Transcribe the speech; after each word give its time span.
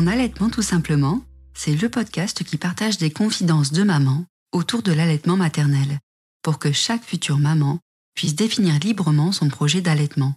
Mon 0.00 0.06
allaitement 0.06 0.48
tout 0.48 0.62
simplement, 0.62 1.20
c'est 1.52 1.74
le 1.74 1.90
podcast 1.90 2.42
qui 2.42 2.56
partage 2.56 2.96
des 2.96 3.10
confidences 3.10 3.70
de 3.70 3.82
maman 3.82 4.24
autour 4.50 4.80
de 4.80 4.92
l'allaitement 4.92 5.36
maternel, 5.36 5.98
pour 6.42 6.58
que 6.58 6.72
chaque 6.72 7.04
future 7.04 7.36
maman 7.36 7.80
puisse 8.14 8.34
définir 8.34 8.78
librement 8.78 9.30
son 9.30 9.48
projet 9.48 9.82
d'allaitement. 9.82 10.36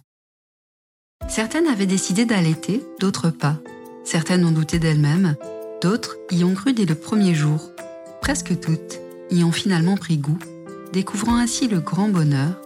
Certaines 1.28 1.66
avaient 1.66 1.86
décidé 1.86 2.26
d'allaiter, 2.26 2.84
d'autres 3.00 3.30
pas. 3.30 3.58
Certaines 4.04 4.44
ont 4.44 4.52
douté 4.52 4.78
d'elles-mêmes, 4.78 5.34
d'autres 5.80 6.18
y 6.30 6.44
ont 6.44 6.54
cru 6.54 6.74
dès 6.74 6.84
le 6.84 6.94
premier 6.94 7.34
jour. 7.34 7.70
Presque 8.20 8.60
toutes 8.60 9.00
y 9.30 9.44
ont 9.44 9.52
finalement 9.52 9.96
pris 9.96 10.18
goût, 10.18 10.38
découvrant 10.92 11.36
ainsi 11.36 11.68
le 11.68 11.80
grand 11.80 12.10
bonheur 12.10 12.60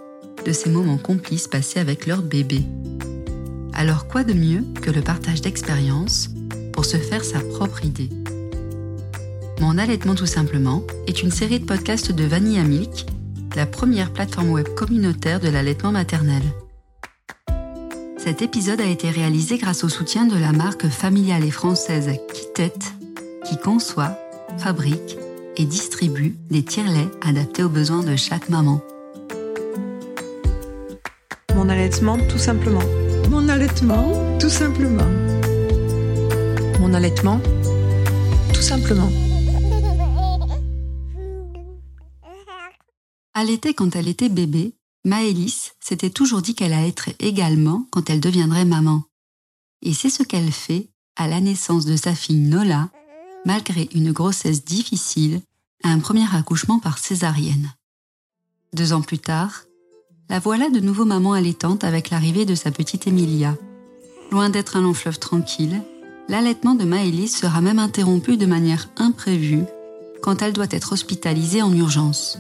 de 0.45 0.51
ces 0.51 0.69
moments 0.69 0.99
complices 0.99 1.47
passés 1.47 1.79
avec 1.79 2.09
leur 2.09 2.23
bébé. 2.23 2.65
Alors 3.73 4.09
quoi 4.09 4.25
de 4.25 4.33
mieux 4.33 4.65
que 4.83 4.91
le 4.91 5.01
partage 5.01 5.43
d'expériences 5.43 6.31
pour 6.79 6.85
se 6.85 6.97
faire 6.97 7.25
sa 7.25 7.41
propre 7.41 7.85
idée 7.85 8.09
Mon 9.61 9.79
allaitement 9.79 10.15
tout 10.15 10.27
simplement 10.27 10.85
est 11.09 11.25
une 11.25 11.33
série 11.33 11.59
de 11.59 11.65
podcasts 11.65 12.13
de 12.13 12.23
Vanilla 12.23 12.63
Milk, 12.63 13.05
la 13.57 13.67
première 13.67 14.13
plateforme 14.13 14.51
web 14.51 14.69
communautaire 14.77 15.41
de 15.41 15.49
l'allaitement 15.49 15.91
maternel. 15.91 16.43
Cet 18.17 18.43
épisode 18.43 18.81
a 18.81 18.87
été 18.87 19.11
réalisé 19.11 19.59
grâce 19.59 19.83
au 19.83 19.89
soutien 19.89 20.27
de 20.27 20.39
la 20.39 20.53
marque 20.53 20.87
familiale 20.87 21.45
et 21.45 21.51
française 21.51 22.13
Kitet, 22.33 22.79
qui 23.45 23.59
conçoit, 23.59 24.17
fabrique 24.59 25.19
et 25.57 25.65
distribue 25.65 26.37
des 26.49 26.63
tire-laits 26.63 27.11
adaptés 27.23 27.65
aux 27.65 27.69
besoins 27.69 28.05
de 28.05 28.15
chaque 28.15 28.51
maman. 28.51 28.81
Mon 31.57 31.69
allaitement, 31.71 32.19
tout 32.29 32.39
simplement. 32.39 32.85
Mon 33.31 33.49
allaitement, 33.49 34.39
tout 34.39 34.49
simplement. 34.49 35.38
Mon 36.81 36.95
allaitement, 36.95 37.41
tout 38.55 38.63
simplement. 38.63 39.11
Allaiter 43.35 43.75
quand 43.75 43.97
elle 43.97 44.07
était 44.07 44.29
bébé, 44.29 44.75
Maëlys 45.05 45.73
s'était 45.81 46.11
toujours 46.11 46.41
dit 46.41 46.55
qu'elle 46.55 46.73
allaiterait 46.73 47.17
également 47.19 47.87
quand 47.91 48.11
elle 48.11 48.21
deviendrait 48.21 48.65
maman. 48.65 49.03
Et 49.83 49.93
c'est 49.93 50.11
ce 50.11 50.23
qu'elle 50.23 50.53
fait 50.53 50.91
à 51.17 51.27
la 51.27 51.41
naissance 51.41 51.85
de 51.85 51.97
sa 51.97 52.15
fille 52.15 52.37
Nola, 52.41 52.91
malgré 53.45 53.89
une 53.95 54.13
grossesse 54.13 54.65
difficile, 54.65 55.41
à 55.83 55.89
un 55.89 55.99
premier 55.99 56.27
accouchement 56.33 56.79
par 56.79 56.99
césarienne. 56.99 57.73
Deux 58.73 58.93
ans 58.93 59.03
plus 59.03 59.19
tard, 59.19 59.65
la 60.29 60.39
voilà 60.39 60.71
de 60.71 60.81
nouveau 60.81 61.05
maman 61.05 61.33
allaitante 61.33 61.83
avec 61.83 62.11
l'arrivée 62.11 62.45
de 62.45 62.55
sa 62.55 62.71
petite 62.71 63.07
Emilia. 63.07 63.57
Loin 64.31 64.51
d'être 64.51 64.77
un 64.77 64.83
long 64.83 64.95
fleuve 64.95 65.19
tranquille, 65.19 65.83
l'allaitement 66.29 66.75
de 66.75 66.85
Maëlys 66.85 67.37
sera 67.37 67.61
même 67.61 67.79
interrompu 67.79 68.37
de 68.37 68.47
manière 68.47 68.89
imprévue 68.97 69.65
quand 70.23 70.43
elle 70.43 70.53
doit 70.53 70.67
être 70.71 70.93
hospitalisée 70.93 71.63
en 71.63 71.73
urgence. 71.73 72.39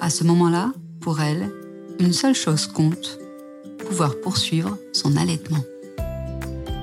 À 0.00 0.10
ce 0.10 0.24
moment-là, 0.24 0.72
pour 1.00 1.20
elle, 1.20 1.50
une 1.98 2.12
seule 2.12 2.34
chose 2.34 2.66
compte, 2.66 3.18
pouvoir 3.88 4.20
poursuivre 4.20 4.76
son 4.92 5.16
allaitement. 5.16 5.64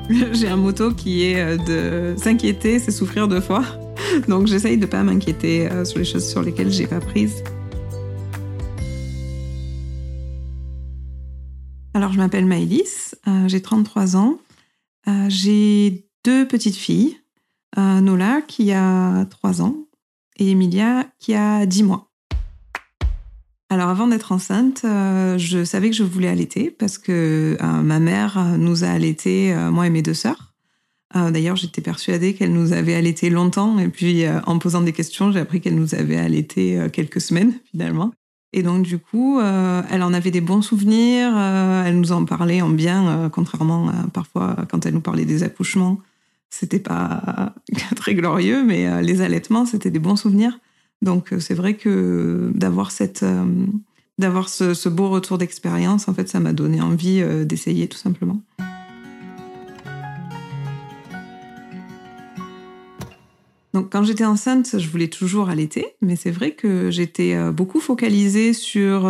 J'ai 0.31 0.47
un 0.47 0.55
motto 0.55 0.91
qui 0.91 1.25
est 1.25 1.39
euh, 1.39 1.57
de 1.57 2.19
s'inquiéter, 2.19 2.79
c'est 2.79 2.91
souffrir 2.91 3.27
deux 3.27 3.41
fois. 3.41 3.63
Donc 4.27 4.47
j'essaye 4.47 4.77
de 4.77 4.85
ne 4.85 4.89
pas 4.89 5.03
m'inquiéter 5.03 5.69
euh, 5.69 5.85
sur 5.85 5.99
les 5.99 6.05
choses 6.05 6.27
sur 6.27 6.41
lesquelles 6.41 6.71
j'ai 6.71 6.87
pas 6.87 6.99
prise. 6.99 7.43
Alors 11.93 12.11
je 12.11 12.17
m'appelle 12.17 12.45
Maëlys, 12.45 13.15
euh, 13.27 13.47
j'ai 13.47 13.61
33 13.61 14.15
ans. 14.15 14.39
J'ai 15.27 16.07
deux 16.23 16.47
petites 16.47 16.75
filles, 16.75 17.17
Nola 17.77 18.41
qui 18.41 18.71
a 18.71 19.25
3 19.25 19.61
ans 19.61 19.75
et 20.37 20.51
Emilia 20.51 21.05
qui 21.19 21.33
a 21.33 21.65
10 21.65 21.83
mois. 21.83 22.09
Alors 23.71 23.89
avant 23.89 24.07
d'être 24.07 24.31
enceinte, 24.31 24.81
euh, 24.83 25.37
je 25.37 25.63
savais 25.63 25.91
que 25.91 25.95
je 25.95 26.03
voulais 26.03 26.27
allaiter 26.27 26.71
parce 26.71 26.97
que 26.97 27.55
euh, 27.61 27.81
ma 27.83 27.99
mère 27.99 28.57
nous 28.57 28.83
a 28.83 28.87
allaités, 28.87 29.53
euh, 29.53 29.69
moi 29.69 29.85
et 29.85 29.91
mes 29.91 30.01
deux 30.01 30.13
sœurs. 30.13 30.45
D'ailleurs, 31.15 31.55
j'étais 31.55 31.81
persuadée 31.81 32.35
qu'elle 32.35 32.53
nous 32.53 32.71
avait 32.71 32.93
allaités 32.93 33.31
longtemps 33.31 33.79
et 33.79 33.87
puis 33.87 34.25
en 34.45 34.59
posant 34.59 34.81
des 34.81 34.93
questions, 34.93 35.31
j'ai 35.31 35.39
appris 35.39 35.59
qu'elle 35.59 35.73
nous 35.73 35.95
avait 35.95 36.17
allaités 36.17 36.79
quelques 36.93 37.19
semaines 37.19 37.59
finalement. 37.71 38.11
Et 38.51 38.63
donc 38.63 38.83
du 38.83 38.97
coup, 38.97 39.39
elle 39.39 40.01
en 40.01 40.11
avait 40.11 40.31
des 40.31 40.41
bons 40.41 40.63
souvenirs, 40.63 41.37
elle 41.37 41.99
nous 41.99 42.11
en 42.11 42.25
parlait 42.25 42.61
en 42.61 42.69
bien, 42.69 43.29
contrairement 43.31 43.89
à 43.89 44.07
parfois 44.11 44.55
quand 44.71 44.87
elle 44.87 44.95
nous 44.95 45.01
parlait 45.01 45.25
des 45.25 45.43
accouchements. 45.43 45.99
C'était 46.49 46.79
pas 46.79 47.53
très 47.95 48.15
glorieux, 48.15 48.63
mais 48.63 49.03
les 49.03 49.21
allaitements, 49.21 49.67
c'était 49.67 49.91
des 49.91 49.99
bons 49.99 50.15
souvenirs. 50.15 50.57
Donc 51.01 51.33
euh, 51.33 51.39
c'est 51.39 51.53
vrai 51.53 51.75
que 51.75 52.51
d'avoir 52.53 52.91
cette 52.91 53.23
euh, 53.23 53.45
d'avoir 54.17 54.49
ce, 54.49 54.89
beau 54.89 55.09
retour 55.09 55.37
d'expérience, 55.37 56.09
en 56.09 56.13
fait, 56.13 56.27
ça 56.27 56.41
m'a 56.41 56.51
donné 56.51 56.81
envie 56.81 57.21
euh, 57.21 57.45
d'essayer 57.45 57.87
tout 57.87 57.97
simplement. 57.97 58.41
Donc 63.73 63.91
quand 63.91 64.03
j'étais 64.03 64.25
enceinte, 64.25 64.79
je 64.79 64.89
voulais 64.89 65.07
toujours 65.07 65.49
allaiter, 65.49 65.85
mais 66.01 66.15
c'est 66.15 66.31
vrai 66.31 66.51
que 66.51 66.89
j'étais 66.89 67.37
beaucoup 67.51 67.79
focalisée 67.79 68.53
sur 68.53 69.01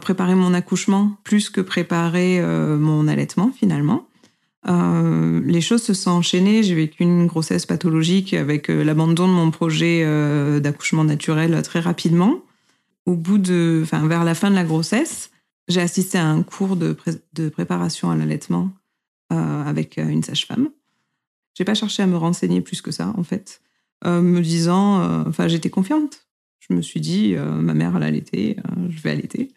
préparer 0.00 0.34
mon 0.34 0.54
accouchement 0.54 1.16
plus 1.22 1.50
que 1.50 1.60
préparer 1.60 2.42
mon 2.42 3.06
allaitement 3.06 3.52
finalement. 3.52 4.08
Euh, 4.66 5.42
les 5.44 5.60
choses 5.60 5.82
se 5.82 5.94
sont 5.94 6.10
enchaînées. 6.10 6.62
J'ai 6.62 6.74
vécu 6.74 7.02
une 7.02 7.26
grossesse 7.26 7.66
pathologique 7.66 8.32
avec 8.34 8.70
euh, 8.70 8.82
l'abandon 8.82 9.28
de 9.28 9.32
mon 9.32 9.50
projet 9.50 10.02
euh, 10.04 10.60
d'accouchement 10.60 11.04
naturel 11.04 11.60
très 11.62 11.80
rapidement. 11.80 12.40
Au 13.06 13.14
bout 13.14 13.38
de, 13.38 13.80
enfin, 13.82 14.06
vers 14.06 14.24
la 14.24 14.34
fin 14.34 14.50
de 14.50 14.54
la 14.54 14.64
grossesse, 14.64 15.30
j'ai 15.68 15.80
assisté 15.80 16.16
à 16.16 16.26
un 16.26 16.42
cours 16.42 16.76
de 16.76 17.48
préparation 17.50 18.10
à 18.10 18.16
l'allaitement 18.16 18.70
avec 19.30 19.96
une 19.96 20.22
sage-femme. 20.22 20.68
J'ai 21.54 21.64
pas 21.64 21.74
cherché 21.74 22.02
à 22.02 22.06
me 22.06 22.16
renseigner 22.16 22.60
plus 22.60 22.82
que 22.82 22.90
ça, 22.90 23.14
en 23.16 23.22
fait, 23.22 23.62
me 24.04 24.40
disant, 24.40 25.24
enfin, 25.26 25.48
j'étais 25.48 25.70
confiante. 25.70 26.26
Je 26.58 26.74
me 26.74 26.82
suis 26.82 27.00
dit, 27.00 27.34
ma 27.36 27.74
mère, 27.74 27.96
elle 27.96 28.02
allaitait, 28.02 28.56
je 28.88 29.00
vais 29.00 29.10
allaiter. 29.10 29.52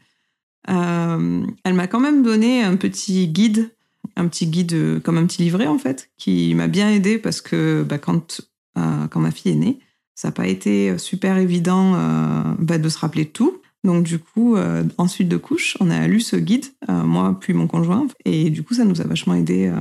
elle 0.68 1.74
m'a 1.74 1.88
quand 1.88 2.00
même 2.00 2.24
donné 2.24 2.62
un 2.62 2.76
petit 2.76 3.28
guide 3.28 3.72
un 4.18 4.28
petit 4.28 4.48
guide, 4.48 4.74
euh, 4.74 5.00
comme 5.00 5.18
un 5.18 5.26
petit 5.26 5.42
livret 5.42 5.68
en 5.68 5.78
fait, 5.78 6.10
qui 6.18 6.54
m'a 6.56 6.68
bien 6.68 6.90
aidé 6.90 7.18
parce 7.18 7.42
que 7.42 7.86
bah, 7.88 7.98
quand, 7.98 8.42
euh, 8.78 9.08
quand 9.08 9.20
ma 9.20 9.32
fille 9.32 9.52
est 9.52 9.56
née, 9.56 9.80
ça 10.16 10.30
n'a 10.30 10.32
pas 10.32 10.48
été 10.48 10.98
super 10.98 11.38
évident 11.38 11.94
euh, 11.96 12.44
bah, 12.60 12.80
de 12.80 12.90
se 12.90 12.98
rappeler 12.98 13.26
de 13.26 13.30
tout. 13.30 13.62
Donc 13.84 14.04
du 14.04 14.20
coup, 14.20 14.58
ensuite 14.98 15.30
de 15.30 15.38
couche, 15.38 15.78
on 15.80 15.90
a 15.90 16.08
lu 16.08 16.20
ce 16.20 16.36
guide, 16.36 16.66
moi 16.90 17.38
puis 17.40 17.54
mon 17.54 17.68
conjoint, 17.68 18.08
et 18.26 18.50
du 18.50 18.64
coup 18.64 18.74
ça 18.74 18.84
nous 18.84 19.00
a 19.00 19.06
vachement 19.06 19.36
aidé 19.36 19.72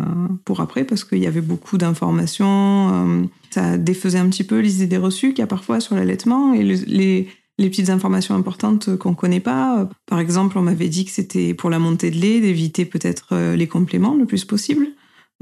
pour 0.45 0.61
après 0.61 0.85
parce 0.85 1.03
qu'il 1.03 1.19
y 1.19 1.27
avait 1.27 1.41
beaucoup 1.41 1.77
d'informations, 1.77 3.29
ça 3.51 3.79
défaisait 3.79 4.19
un 4.19 4.29
petit 4.29 4.45
peu 4.45 4.61
les 4.61 4.85
idées 4.85 4.99
reçues 4.99 5.31
qu'il 5.31 5.41
y 5.41 5.43
a 5.43 5.49
parfois 5.49 5.81
sur 5.81 5.97
l'allaitement 5.97 6.53
et 6.53 6.63
les, 6.63 7.27
les 7.59 7.71
petites 7.71 7.91
informations 7.91 8.35
importantes 8.35 8.97
qu'on 8.97 9.11
ne 9.11 9.15
connaît 9.15 9.41
pas. 9.41 9.89
Par 10.07 10.19
exemple, 10.19 10.59
on 10.59 10.63
m'avait 10.63 10.89
dit 10.89 11.05
que 11.05 11.11
c'était 11.11 11.55
pour 11.55 11.71
la 11.71 11.79
montée 11.79 12.11
de 12.11 12.17
lait 12.17 12.41
d'éviter 12.41 12.85
peut-être 12.85 13.29
euh, 13.33 13.57
les 13.57 13.67
compléments 13.67 14.15
le 14.15 14.27
plus 14.27 14.45
possible. 14.45 14.89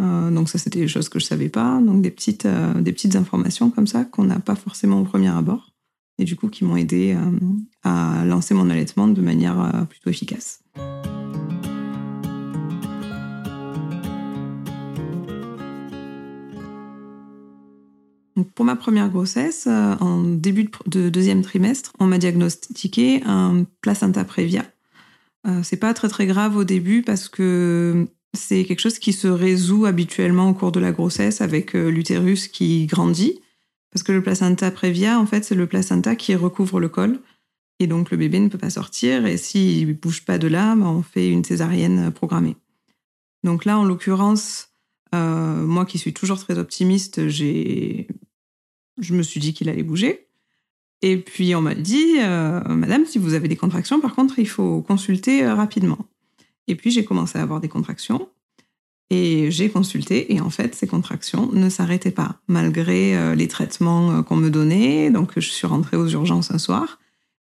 Euh, 0.01 0.31
donc 0.31 0.49
ça, 0.49 0.59
c'était 0.59 0.81
des 0.81 0.89
choses 0.89 1.09
que 1.09 1.19
je 1.19 1.25
savais 1.25 1.49
pas. 1.49 1.81
Donc 1.81 2.03
des 2.03 2.11
petites, 2.11 2.47
euh, 2.47 2.75
des 2.75 2.93
petites 2.93 3.17
informations 3.17 3.71
comme 3.71 3.87
ça 3.87 4.05
qu'on 4.05 4.25
n'a 4.25 4.39
pas 4.39 4.55
forcément 4.55 5.01
au 5.01 5.05
premier 5.05 5.29
abord 5.29 5.74
et 6.19 6.25
du 6.25 6.37
coup 6.37 6.49
qui 6.49 6.65
m'ont 6.65 6.77
aidé 6.77 7.17
à 7.83 8.25
lancer 8.25 8.55
mon 8.55 8.71
allaitement 8.71 9.09
de 9.09 9.21
manière 9.21 9.87
plutôt 9.89 10.11
efficace. 10.11 10.61
pour 18.55 18.65
ma 18.65 18.77
première 18.77 19.09
grossesse, 19.11 19.67
euh, 19.69 19.95
en 20.01 20.23
début 20.23 20.69
de 20.87 21.09
deuxième 21.09 21.43
trimestre, 21.43 21.93
on 21.99 22.07
m'a 22.07 22.19
diagnostiqué 22.19 23.23
un 23.25 23.65
placenta 23.81 24.25
prévia. 24.25 24.65
Euh, 25.47 25.61
c'est 25.63 25.77
pas 25.77 25.95
très 25.95 26.09
très 26.09 26.27
grave 26.27 26.57
au 26.57 26.65
début 26.65 27.03
parce 27.03 27.29
que 27.29 28.07
c'est 28.33 28.65
quelque 28.65 28.81
chose 28.81 28.99
qui 28.99 29.13
se 29.13 29.29
résout 29.29 29.87
habituellement 29.87 30.49
au 30.49 30.55
cours 30.55 30.73
de 30.73 30.81
la 30.81 30.93
grossesse 30.93 31.41
avec 31.41 31.77
euh, 31.77 31.91
l'utérus 31.91 32.49
qui 32.49 32.87
grandit. 32.87 33.41
Parce 33.95 34.03
que 34.03 34.13
le 34.13 34.23
placenta 34.23 34.71
prévia, 34.71 35.19
en 35.19 35.25
fait, 35.25 35.43
c'est 35.45 35.55
le 35.55 35.67
placenta 35.67 36.17
qui 36.17 36.35
recouvre 36.35 36.81
le 36.81 36.91
col. 36.91 37.21
Et 37.81 37.87
donc 37.87 38.11
le 38.11 38.19
bébé 38.19 38.39
ne 38.41 38.49
peut 38.49 38.59
pas 38.59 38.71
sortir. 38.71 39.25
Et 39.25 39.39
s'il 39.39 39.89
ne 39.89 39.93
bouge 39.95 40.27
pas 40.27 40.37
de 40.37 40.49
là, 40.49 40.77
ben, 40.77 40.87
on 40.87 41.03
fait 41.03 41.31
une 41.31 41.45
césarienne 41.45 42.11
programmée. 42.11 42.57
Donc 43.43 43.65
là, 43.65 43.79
en 43.79 43.85
l'occurrence, 43.85 44.69
moi 45.13 45.87
qui 45.87 45.99
suis 45.99 46.13
toujours 46.13 46.39
très 46.39 46.59
optimiste, 46.59 47.29
j'ai 47.29 48.09
je 48.99 49.15
me 49.15 49.23
suis 49.23 49.41
dit 49.41 49.55
qu'il 49.55 49.69
allait 49.69 49.83
bouger. 49.83 50.29
Et 51.03 51.19
puis 51.19 51.55
on 51.55 51.61
m'a 51.61 51.75
dit, 51.75 52.17
euh, 52.21 52.61
Madame, 52.69 53.05
si 53.05 53.19
vous 53.19 53.35
avez 53.35 53.49
des 53.49 53.57
contractions, 53.57 54.01
par 54.01 54.15
contre, 54.15 54.39
il 54.39 54.49
faut 54.49 54.81
consulter 54.83 55.45
euh, 55.45 55.55
rapidement. 55.55 55.99
Et 56.67 56.77
puis 56.77 56.91
j'ai 56.91 57.05
commencé 57.05 57.39
à 57.39 57.43
avoir 57.43 57.61
des 57.61 57.69
contractions. 57.69 58.29
Et 59.11 59.51
j'ai 59.51 59.69
consulté 59.69 60.35
et 60.35 60.41
en 60.41 60.51
fait, 60.51 60.75
ces 60.75 60.87
contractions 60.87 61.51
ne 61.53 61.69
s'arrêtaient 61.69 62.11
pas 62.11 62.41
malgré 62.49 63.17
euh, 63.17 63.35
les 63.35 63.49
traitements 63.49 64.11
euh, 64.11 64.23
qu'on 64.23 64.37
me 64.37 64.51
donnait. 64.51 65.11
Donc, 65.11 65.33
je 65.37 65.49
suis 65.49 65.67
rentrée 65.67 65.97
aux 65.97 66.09
urgences 66.09 66.51
un 66.51 66.59
soir 66.59 66.99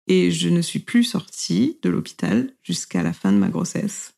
et 0.06 0.30
je 0.30 0.48
ne 0.48 0.62
suis 0.62 0.78
plus 0.78 1.04
sortie 1.04 1.78
de 1.82 1.90
l'hôpital 1.90 2.50
jusqu'à 2.62 3.02
la 3.02 3.12
fin 3.12 3.30
de 3.32 3.36
ma 3.36 3.48
grossesse. 3.48 4.14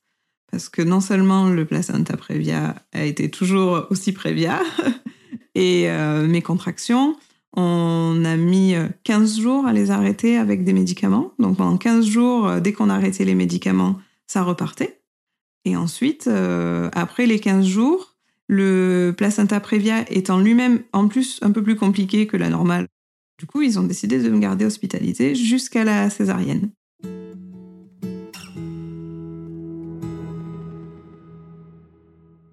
Parce 0.50 0.68
que 0.68 0.82
non 0.82 1.00
seulement 1.00 1.48
le 1.48 1.64
placenta 1.64 2.16
prévia 2.16 2.76
a 2.92 3.04
été 3.04 3.30
toujours 3.30 3.86
aussi 3.90 4.12
prévia 4.12 4.60
et 5.54 5.90
euh, 5.90 6.26
mes 6.28 6.42
contractions, 6.42 7.16
on 7.54 8.22
a 8.24 8.36
mis 8.36 8.74
15 9.04 9.40
jours 9.40 9.66
à 9.66 9.72
les 9.72 9.90
arrêter 9.90 10.36
avec 10.36 10.62
des 10.62 10.72
médicaments. 10.72 11.32
Donc 11.38 11.56
pendant 11.56 11.76
15 11.76 12.06
jours, 12.06 12.60
dès 12.60 12.72
qu'on 12.72 12.88
arrêtait 12.88 13.24
les 13.24 13.34
médicaments, 13.34 13.98
ça 14.26 14.42
repartait. 14.42 15.01
Et 15.64 15.76
ensuite, 15.76 16.26
euh, 16.26 16.90
après 16.92 17.26
les 17.26 17.38
15 17.38 17.64
jours, 17.64 18.16
le 18.48 19.14
placenta 19.16 19.60
prévia 19.60 20.04
étant 20.10 20.38
lui-même 20.38 20.82
en 20.92 21.08
plus 21.08 21.38
un 21.42 21.52
peu 21.52 21.62
plus 21.62 21.76
compliqué 21.76 22.26
que 22.26 22.36
la 22.36 22.48
normale, 22.48 22.86
du 23.38 23.46
coup, 23.46 23.62
ils 23.62 23.78
ont 23.78 23.84
décidé 23.84 24.18
de 24.18 24.28
me 24.30 24.38
garder 24.38 24.64
hospitalisée 24.64 25.34
jusqu'à 25.34 25.84
la 25.84 26.10
césarienne. 26.10 26.70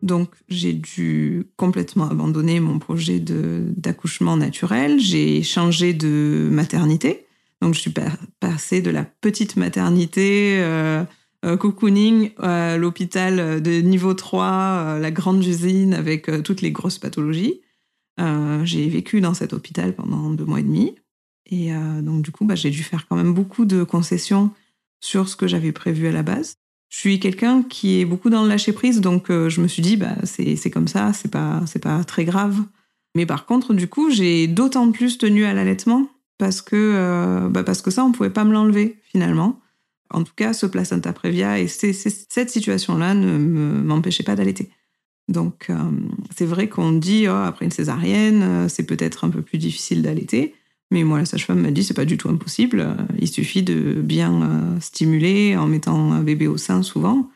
Donc, 0.01 0.31
j'ai 0.47 0.73
dû 0.73 1.45
complètement 1.57 2.09
abandonner 2.09 2.59
mon 2.59 2.79
projet 2.79 3.19
d'accouchement 3.19 4.37
naturel. 4.37 4.99
J'ai 4.99 5.43
changé 5.43 5.93
de 5.93 6.49
maternité. 6.51 7.27
Donc, 7.61 7.75
je 7.75 7.81
suis 7.81 7.93
passée 8.39 8.81
de 8.81 8.89
la 8.89 9.03
petite 9.03 9.57
maternité 9.57 10.57
euh, 10.59 11.03
euh, 11.45 11.55
cocooning 11.55 12.31
à 12.37 12.75
l'hôpital 12.75 13.61
de 13.61 13.79
niveau 13.79 14.13
3, 14.13 14.45
euh, 14.45 14.99
la 14.99 15.09
grande 15.09 15.41
usine 15.45 15.93
avec 15.93 16.27
euh, 16.27 16.41
toutes 16.41 16.61
les 16.61 16.71
grosses 16.71 16.97
pathologies. 16.97 17.61
j'ai 18.63 18.89
vécu 18.89 19.21
dans 19.21 19.33
cet 19.33 19.53
hôpital 19.53 19.95
pendant 19.95 20.31
deux 20.31 20.43
mois 20.43 20.59
et 20.59 20.63
demi. 20.63 20.95
Et 21.51 21.71
donc, 22.01 22.21
du 22.21 22.31
coup, 22.31 22.45
bah, 22.45 22.55
j'ai 22.55 22.69
dû 22.69 22.83
faire 22.83 23.07
quand 23.07 23.15
même 23.15 23.33
beaucoup 23.33 23.65
de 23.65 23.83
concessions 23.83 24.51
sur 24.99 25.29
ce 25.29 25.37
que 25.37 25.47
j'avais 25.47 25.71
prévu 25.71 26.07
à 26.07 26.11
la 26.11 26.21
base. 26.21 26.57
Je 26.89 26.97
suis 26.97 27.19
quelqu'un 27.19 27.63
qui 27.63 28.01
est 28.01 28.05
beaucoup 28.05 28.29
dans 28.29 28.43
le 28.43 28.49
lâcher 28.49 28.73
prise, 28.73 28.99
donc 28.99 29.29
je 29.29 29.61
me 29.61 29.67
suis 29.67 29.81
dit, 29.81 29.95
bah, 29.95 30.15
c'est 30.25 30.69
comme 30.69 30.89
ça, 30.89 31.13
c'est 31.13 31.31
pas, 31.31 31.63
pas 31.81 32.03
très 32.03 32.25
grave. 32.25 32.61
Mais 33.15 33.25
par 33.25 33.45
contre, 33.45 33.73
du 33.73 33.87
coup, 33.87 34.11
j'ai 34.11 34.47
d'autant 34.47 34.91
plus 34.91 35.17
tenu 35.17 35.45
à 35.45 35.53
l'allaitement 35.53 36.09
parce 36.37 36.61
que, 36.61 37.47
bah, 37.47 37.63
parce 37.63 37.81
que 37.81 37.89
ça, 37.89 38.03
on 38.03 38.11
pouvait 38.11 38.29
pas 38.29 38.43
me 38.43 38.51
l'enlever 38.51 38.99
finalement. 39.11 39.61
En 40.11 40.23
tout 40.23 40.33
cas, 40.35 40.53
ce 40.53 40.65
placenta 40.65 41.13
prévia 41.13 41.59
et 41.59 41.67
cette 41.67 42.49
situation-là 42.49 43.13
ne 43.13 43.37
m'empêchait 43.37 44.23
pas 44.23 44.35
d'allaiter. 44.35 44.69
Donc, 45.29 45.67
euh, 45.69 45.75
c'est 46.35 46.47
vrai 46.47 46.67
qu'on 46.67 46.91
dit, 46.91 47.27
oh, 47.27 47.31
après 47.31 47.63
une 47.63 47.71
césarienne, 47.71 48.41
euh, 48.41 48.67
c'est 48.67 48.83
peut-être 48.83 49.23
un 49.23 49.29
peu 49.29 49.43
plus 49.43 49.59
difficile 49.59 50.01
d'allaiter. 50.01 50.55
Mais 50.91 51.03
moi, 51.03 51.19
la 51.19 51.25
sage-femme 51.25 51.61
m'a 51.61 51.69
dit, 51.69 51.83
c'est 51.83 51.93
pas 51.93 52.05
du 52.05 52.17
tout 52.17 52.29
impossible. 52.29 52.97
Il 53.19 53.27
suffit 53.27 53.61
de 53.61 54.01
bien 54.01 54.41
euh, 54.41 54.79
stimuler 54.79 55.55
en 55.55 55.67
mettant 55.67 56.11
un 56.11 56.23
bébé 56.23 56.47
au 56.47 56.57
sein 56.57 56.81
souvent. 56.81 57.29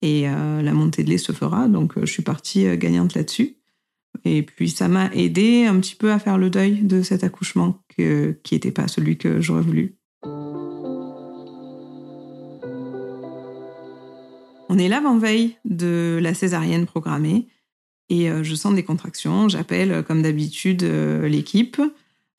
Et 0.00 0.26
la 0.26 0.74
montée 0.74 1.02
de 1.02 1.10
lait 1.10 1.18
se 1.18 1.32
fera. 1.32 1.66
Donc, 1.66 1.94
je 1.98 2.06
suis 2.06 2.22
partie 2.22 2.76
gagnante 2.76 3.16
là-dessus. 3.16 3.56
Et 4.24 4.44
puis, 4.44 4.70
ça 4.70 4.86
m'a 4.86 5.12
aidé 5.12 5.64
un 5.64 5.80
petit 5.80 5.96
peu 5.96 6.12
à 6.12 6.20
faire 6.20 6.38
le 6.38 6.50
deuil 6.50 6.82
de 6.82 7.02
cet 7.02 7.24
accouchement 7.24 7.82
qui 7.88 8.04
n'était 8.54 8.70
pas 8.70 8.86
celui 8.86 9.18
que 9.18 9.40
j'aurais 9.40 9.62
voulu. 9.62 9.96
On 14.68 14.78
est 14.78 14.88
l'avant-veille 14.88 15.56
de 15.64 16.18
la 16.20 16.34
césarienne 16.34 16.86
programmée 16.86 17.48
et 18.10 18.30
euh, 18.30 18.42
je 18.42 18.54
sens 18.54 18.74
des 18.74 18.82
contractions. 18.82 19.48
J'appelle 19.48 19.92
euh, 19.92 20.02
comme 20.02 20.22
d'habitude 20.22 20.82
euh, 20.82 21.28
l'équipe. 21.28 21.80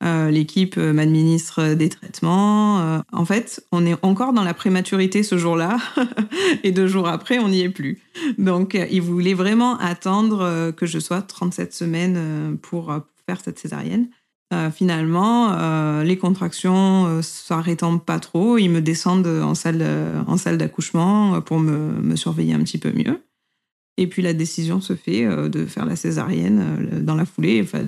l'équipe 0.02 0.78
m'administre 0.78 1.74
des 1.74 1.90
traitements. 1.90 3.02
en 3.12 3.24
fait, 3.26 3.62
on 3.70 3.84
est 3.84 3.96
encore 4.02 4.32
dans 4.32 4.44
la 4.44 4.54
prématurité 4.54 5.22
ce 5.22 5.36
jour-là 5.36 5.76
et 6.64 6.72
deux 6.72 6.86
jours 6.86 7.06
après, 7.06 7.38
on 7.38 7.50
n'y 7.50 7.60
est 7.60 7.68
plus. 7.68 8.00
Donc, 8.38 8.78
ils 8.90 9.02
voulaient 9.02 9.34
vraiment 9.34 9.76
attendre 9.76 10.70
que 10.70 10.86
je 10.86 10.98
sois 10.98 11.20
37 11.20 11.74
semaines 11.74 12.56
pour 12.62 12.94
faire 13.26 13.42
cette 13.44 13.58
césarienne. 13.58 14.08
Euh, 14.52 14.70
finalement, 14.70 15.52
euh, 15.52 16.02
les 16.02 16.18
contractions 16.18 17.06
euh, 17.06 17.22
s'arrêtant 17.22 17.98
pas 17.98 18.18
trop, 18.18 18.58
ils 18.58 18.68
me 18.68 18.80
descendent 18.80 19.28
en 19.28 19.54
salle, 19.54 19.86
en 20.26 20.36
salle 20.36 20.58
d'accouchement 20.58 21.40
pour 21.40 21.60
me, 21.60 22.16
surveiller 22.16 22.54
un 22.54 22.60
petit 22.60 22.78
peu 22.78 22.92
mieux. 22.92 23.22
Et 23.96 24.08
puis 24.08 24.22
la 24.22 24.32
décision 24.32 24.80
se 24.80 24.94
fait 24.96 25.26
de 25.26 25.66
faire 25.66 25.84
la 25.84 25.94
césarienne 25.94 27.02
dans 27.02 27.14
la 27.14 27.26
foulée, 27.26 27.60
enfin 27.62 27.84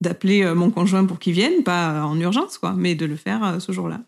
d'appeler 0.00 0.52
mon 0.52 0.70
conjoint 0.70 1.04
pour 1.04 1.20
qu'il 1.20 1.32
vienne, 1.32 1.62
pas 1.62 2.04
en 2.04 2.18
urgence, 2.18 2.58
quoi, 2.58 2.74
mais 2.76 2.96
de 2.96 3.06
le 3.06 3.14
faire 3.14 3.60
ce 3.60 3.70
jour-là. 3.70 4.00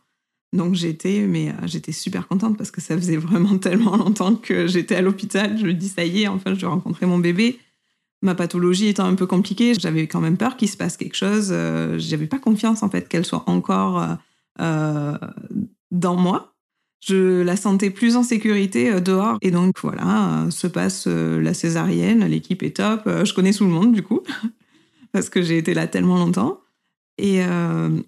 Donc 0.52 0.74
j'étais, 0.74 1.20
mais 1.20 1.52
j'étais 1.66 1.92
super 1.92 2.26
contente 2.26 2.58
parce 2.58 2.72
que 2.72 2.80
ça 2.80 2.96
faisait 2.96 3.16
vraiment 3.16 3.58
tellement 3.58 3.96
longtemps 3.96 4.34
que 4.34 4.66
j'étais 4.66 4.96
à 4.96 5.02
l'hôpital. 5.02 5.56
Je 5.56 5.66
me 5.66 5.72
dis 5.72 5.88
ça 5.88 6.04
y 6.04 6.22
est, 6.22 6.28
enfin 6.28 6.54
je 6.54 6.60
vais 6.60 6.66
rencontrer 6.66 7.06
mon 7.06 7.18
bébé 7.18 7.60
ma 8.24 8.34
pathologie 8.34 8.88
étant 8.88 9.04
un 9.04 9.14
peu 9.14 9.26
compliquée, 9.26 9.74
j'avais 9.78 10.08
quand 10.08 10.20
même 10.20 10.36
peur 10.36 10.56
qu'il 10.56 10.68
se 10.68 10.76
passe 10.76 10.96
quelque 10.96 11.16
chose. 11.16 11.50
Euh, 11.52 11.98
j'avais 11.98 12.26
pas 12.26 12.38
confiance 12.38 12.82
en 12.82 12.88
fait 12.88 13.08
qu'elle 13.08 13.24
soit 13.24 13.44
encore 13.46 14.00
euh, 14.00 14.14
euh, 14.60 15.18
dans 15.90 16.16
moi. 16.16 16.54
Je 17.06 17.42
la 17.42 17.56
sentais 17.56 17.90
plus 17.90 18.16
en 18.16 18.22
sécurité 18.22 18.98
dehors. 19.02 19.36
Et 19.42 19.50
donc 19.50 19.78
voilà, 19.82 20.46
se 20.50 20.66
passe 20.66 21.06
la 21.06 21.52
césarienne, 21.52 22.24
l'équipe 22.24 22.62
est 22.62 22.78
top. 22.78 23.02
je 23.06 23.34
connais 23.34 23.52
tout 23.52 23.64
le 23.64 23.70
monde 23.70 23.92
du 23.92 24.02
coup, 24.02 24.22
parce 25.12 25.28
que 25.28 25.42
j'ai 25.42 25.58
été 25.58 25.74
là 25.74 25.86
tellement 25.86 26.16
longtemps. 26.16 26.60
Et 27.18 27.42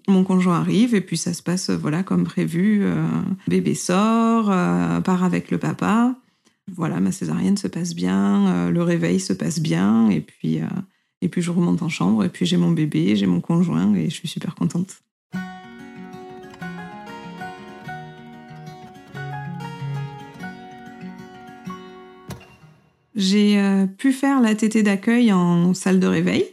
mon 0.07 0.23
conjoint 0.23 0.59
arrive 0.59 0.95
et 0.95 1.01
puis 1.01 1.15
ça 1.15 1.33
se 1.33 1.43
passe 1.43 1.69
voilà 1.69 2.01
comme 2.01 2.23
prévu. 2.23 2.87
bébé 3.47 3.75
sort, 3.75 4.47
part 4.47 5.23
avec 5.23 5.51
le 5.51 5.59
papa 5.59 6.15
voilà, 6.71 6.99
ma 6.99 7.11
césarienne 7.11 7.57
se 7.57 7.67
passe 7.67 7.95
bien, 7.95 8.47
euh, 8.47 8.71
le 8.71 8.83
réveil 8.83 9.19
se 9.19 9.33
passe 9.33 9.59
bien, 9.59 10.09
et 10.09 10.21
puis, 10.21 10.61
euh, 10.61 10.67
et 11.21 11.29
puis 11.29 11.41
je 11.41 11.51
remonte 11.51 11.81
en 11.81 11.89
chambre, 11.89 12.23
et 12.23 12.29
puis 12.29 12.45
j'ai 12.45 12.57
mon 12.57 12.71
bébé, 12.71 13.15
j'ai 13.15 13.25
mon 13.25 13.41
conjoint, 13.41 13.93
et 13.95 14.09
je 14.09 14.15
suis 14.15 14.27
super 14.27 14.55
contente. 14.55 15.01
J'ai 23.15 23.59
euh, 23.59 23.87
pu 23.87 24.13
faire 24.13 24.41
la 24.41 24.53
tétée 24.53 24.83
d'accueil 24.83 25.33
en 25.33 25.73
salle 25.73 25.99
de 25.99 26.05
réveil. 26.05 26.45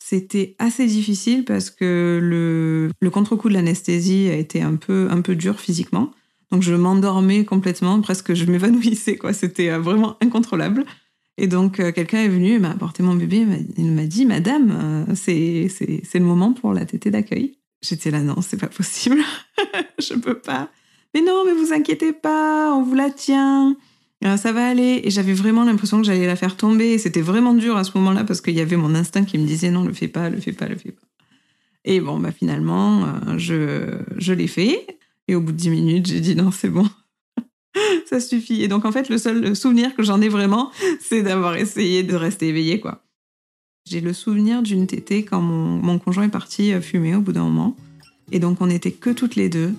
C'était 0.00 0.56
assez 0.58 0.86
difficile 0.86 1.44
parce 1.44 1.70
que 1.70 2.18
le, 2.20 2.90
le 3.00 3.10
contre-coup 3.10 3.48
de 3.48 3.54
l'anesthésie 3.54 4.28
a 4.28 4.34
été 4.34 4.60
un 4.60 4.74
peu, 4.74 5.06
un 5.10 5.20
peu 5.20 5.36
dur 5.36 5.60
physiquement. 5.60 6.10
Donc 6.54 6.62
je 6.62 6.72
m'endormais 6.72 7.44
complètement, 7.44 8.00
presque 8.00 8.32
je 8.32 8.44
m'évanouissais, 8.44 9.16
quoi. 9.16 9.32
C'était 9.32 9.70
euh, 9.70 9.80
vraiment 9.80 10.16
incontrôlable. 10.20 10.84
Et 11.36 11.48
donc 11.48 11.80
euh, 11.80 11.90
quelqu'un 11.90 12.18
est 12.18 12.28
venu, 12.28 12.60
m'a 12.60 12.70
apporté 12.70 13.02
mon 13.02 13.16
bébé, 13.16 13.44
il 13.76 13.90
m'a 13.90 14.04
dit, 14.04 14.24
Madame, 14.24 14.70
euh, 14.70 15.14
c'est 15.16 15.66
c'est 15.68 16.18
le 16.20 16.24
moment 16.24 16.52
pour 16.52 16.72
la 16.72 16.84
tétée 16.84 17.10
d'accueil. 17.10 17.58
J'étais 17.82 18.12
là, 18.12 18.20
non, 18.20 18.36
c'est 18.40 18.56
pas 18.56 18.68
possible, 18.68 19.20
je 19.98 20.14
peux 20.14 20.38
pas. 20.38 20.70
Mais 21.12 21.22
non, 21.22 21.42
mais 21.44 21.54
vous 21.54 21.72
inquiétez 21.72 22.12
pas, 22.12 22.72
on 22.72 22.84
vous 22.84 22.94
la 22.94 23.10
tient, 23.10 23.76
ça 24.22 24.52
va 24.52 24.68
aller. 24.68 25.00
Et 25.02 25.10
j'avais 25.10 25.34
vraiment 25.34 25.64
l'impression 25.64 25.98
que 25.98 26.06
j'allais 26.06 26.28
la 26.28 26.36
faire 26.36 26.56
tomber. 26.56 26.98
C'était 26.98 27.20
vraiment 27.20 27.54
dur 27.54 27.76
à 27.76 27.82
ce 27.82 27.98
moment-là 27.98 28.22
parce 28.22 28.40
qu'il 28.40 28.54
y 28.54 28.60
avait 28.60 28.76
mon 28.76 28.94
instinct 28.94 29.24
qui 29.24 29.38
me 29.38 29.44
disait 29.44 29.72
non, 29.72 29.82
le 29.82 29.92
fais 29.92 30.06
pas, 30.06 30.30
le 30.30 30.38
fais 30.38 30.52
pas, 30.52 30.68
le 30.68 30.76
fais 30.76 30.92
pas. 30.92 31.02
Et 31.84 31.98
bon, 32.00 32.20
bah 32.20 32.30
finalement, 32.30 33.06
je, 33.38 33.98
je 34.18 34.32
l'ai 34.32 34.46
fait. 34.46 34.86
Et 35.28 35.34
au 35.34 35.40
bout 35.40 35.52
de 35.52 35.56
10 35.56 35.70
minutes, 35.70 36.06
j'ai 36.06 36.20
dit 36.20 36.36
non, 36.36 36.50
c'est 36.50 36.68
bon. 36.68 36.88
ça 38.06 38.20
suffit. 38.20 38.62
Et 38.62 38.68
donc, 38.68 38.84
en 38.84 38.92
fait, 38.92 39.08
le 39.08 39.18
seul 39.18 39.56
souvenir 39.56 39.94
que 39.94 40.02
j'en 40.02 40.20
ai 40.20 40.28
vraiment, 40.28 40.70
c'est 41.00 41.22
d'avoir 41.22 41.56
essayé 41.56 42.02
de 42.02 42.14
rester 42.14 42.48
éveillée, 42.48 42.80
quoi. 42.80 43.02
J'ai 43.88 44.00
le 44.00 44.12
souvenir 44.12 44.62
d'une 44.62 44.86
tétée 44.86 45.24
quand 45.24 45.40
mon, 45.40 45.76
mon, 45.82 45.98
conjoint 45.98 46.24
est 46.24 46.30
parti 46.30 46.72
euh, 46.72 46.80
fumer 46.80 47.14
au 47.14 47.20
bout 47.20 47.32
d'un 47.32 47.44
moment. 47.44 47.76
Et 48.32 48.38
donc, 48.38 48.60
on 48.60 48.66
n'était 48.66 48.92
que 48.92 49.10
toutes 49.10 49.36
les 49.36 49.48
deux. 49.48 49.74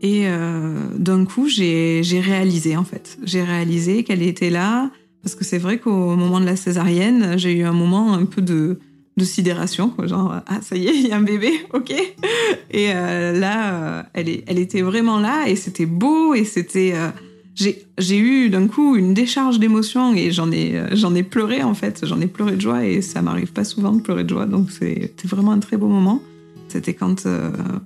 Et 0.00 0.26
euh, 0.26 0.88
d'un 0.96 1.24
coup, 1.24 1.48
j'ai 1.48 2.02
réalisé, 2.20 2.76
en 2.76 2.84
fait. 2.84 3.18
J'ai 3.22 3.42
réalisé 3.42 4.04
qu'elle 4.04 4.22
était 4.22 4.50
là. 4.50 4.90
Parce 5.22 5.34
que 5.34 5.44
c'est 5.44 5.58
vrai 5.58 5.78
qu'au 5.78 6.16
moment 6.16 6.40
de 6.40 6.46
la 6.46 6.56
césarienne, 6.56 7.36
j'ai 7.38 7.52
eu 7.52 7.64
un 7.64 7.72
moment 7.72 8.14
un 8.14 8.24
peu 8.24 8.40
de, 8.40 8.78
de 9.18 9.24
sidération, 9.24 9.92
genre 10.04 10.40
ah 10.46 10.60
ça 10.62 10.76
y 10.76 10.86
est, 10.86 10.94
il 10.94 11.08
y 11.08 11.12
a 11.12 11.16
un 11.16 11.22
bébé, 11.22 11.52
ok. 11.74 11.90
Et 11.90 12.92
euh, 12.94 13.38
là, 13.38 13.74
euh, 13.74 14.02
elle, 14.14 14.28
est, 14.30 14.44
elle 14.46 14.58
était 14.58 14.80
vraiment 14.80 15.18
là 15.18 15.48
et 15.48 15.56
c'était 15.56 15.86
beau 15.86 16.32
et 16.32 16.44
c'était 16.44 16.92
euh, 16.94 17.10
j'ai 17.54 18.18
eu 18.18 18.48
d'un 18.48 18.68
coup 18.68 18.96
une 18.96 19.12
décharge 19.12 19.58
d'émotions 19.58 20.14
et 20.14 20.30
j'en 20.30 20.50
ai 20.52 20.80
j'en 20.92 21.14
ai 21.14 21.24
pleuré 21.24 21.62
en 21.62 21.74
fait, 21.74 22.06
j'en 22.06 22.20
ai 22.20 22.28
pleuré 22.28 22.54
de 22.54 22.60
joie 22.60 22.86
et 22.86 23.02
ça 23.02 23.20
m'arrive 23.20 23.52
pas 23.52 23.64
souvent 23.64 23.92
de 23.92 24.00
pleurer 24.00 24.22
de 24.22 24.30
joie 24.30 24.46
donc 24.46 24.70
c'était 24.70 25.26
vraiment 25.26 25.52
un 25.52 25.58
très 25.58 25.76
beau 25.76 25.88
moment. 25.88 26.22
C'était 26.68 26.94
quand 26.94 27.26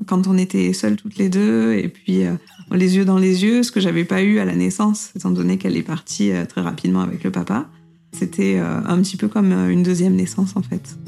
quand 0.07 0.27
on 0.27 0.37
était 0.37 0.75
seules 0.75 0.97
toutes 0.97 1.17
les 1.17 1.31
deux 1.31 1.73
et 1.73 1.89
puis 1.89 2.25
les 2.71 2.97
yeux 2.97 3.07
dans 3.07 3.17
les 3.17 3.45
yeux, 3.45 3.63
ce 3.63 3.73
que 3.73 3.81
j'avais 3.81 4.05
pas 4.05 4.23
eu 4.23 4.41
à 4.41 4.45
la 4.45 4.55
naissance 4.55 5.11
étant 5.17 5.31
donné 5.31 5.57
qu'elle 5.57 5.77
est 5.79 5.83
partie 5.83 6.33
très 6.51 6.61
rapidement 6.61 7.01
avec 7.01 7.25
le 7.25 7.31
papa. 7.31 7.67
C'était 8.13 8.59
un 8.59 9.01
petit 9.01 9.17
peu 9.17 9.29
comme 9.29 9.53
une 9.71 9.83
deuxième 9.83 10.17
naissance 10.17 10.55
en 10.55 10.63
fait. 10.63 10.99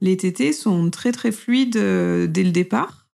Les 0.00 0.16
tétés 0.16 0.52
sont 0.52 0.90
très 0.90 1.12
très 1.12 1.32
fluides 1.32 1.78
dès 1.78 2.44
le 2.44 2.50
départ. 2.50 3.08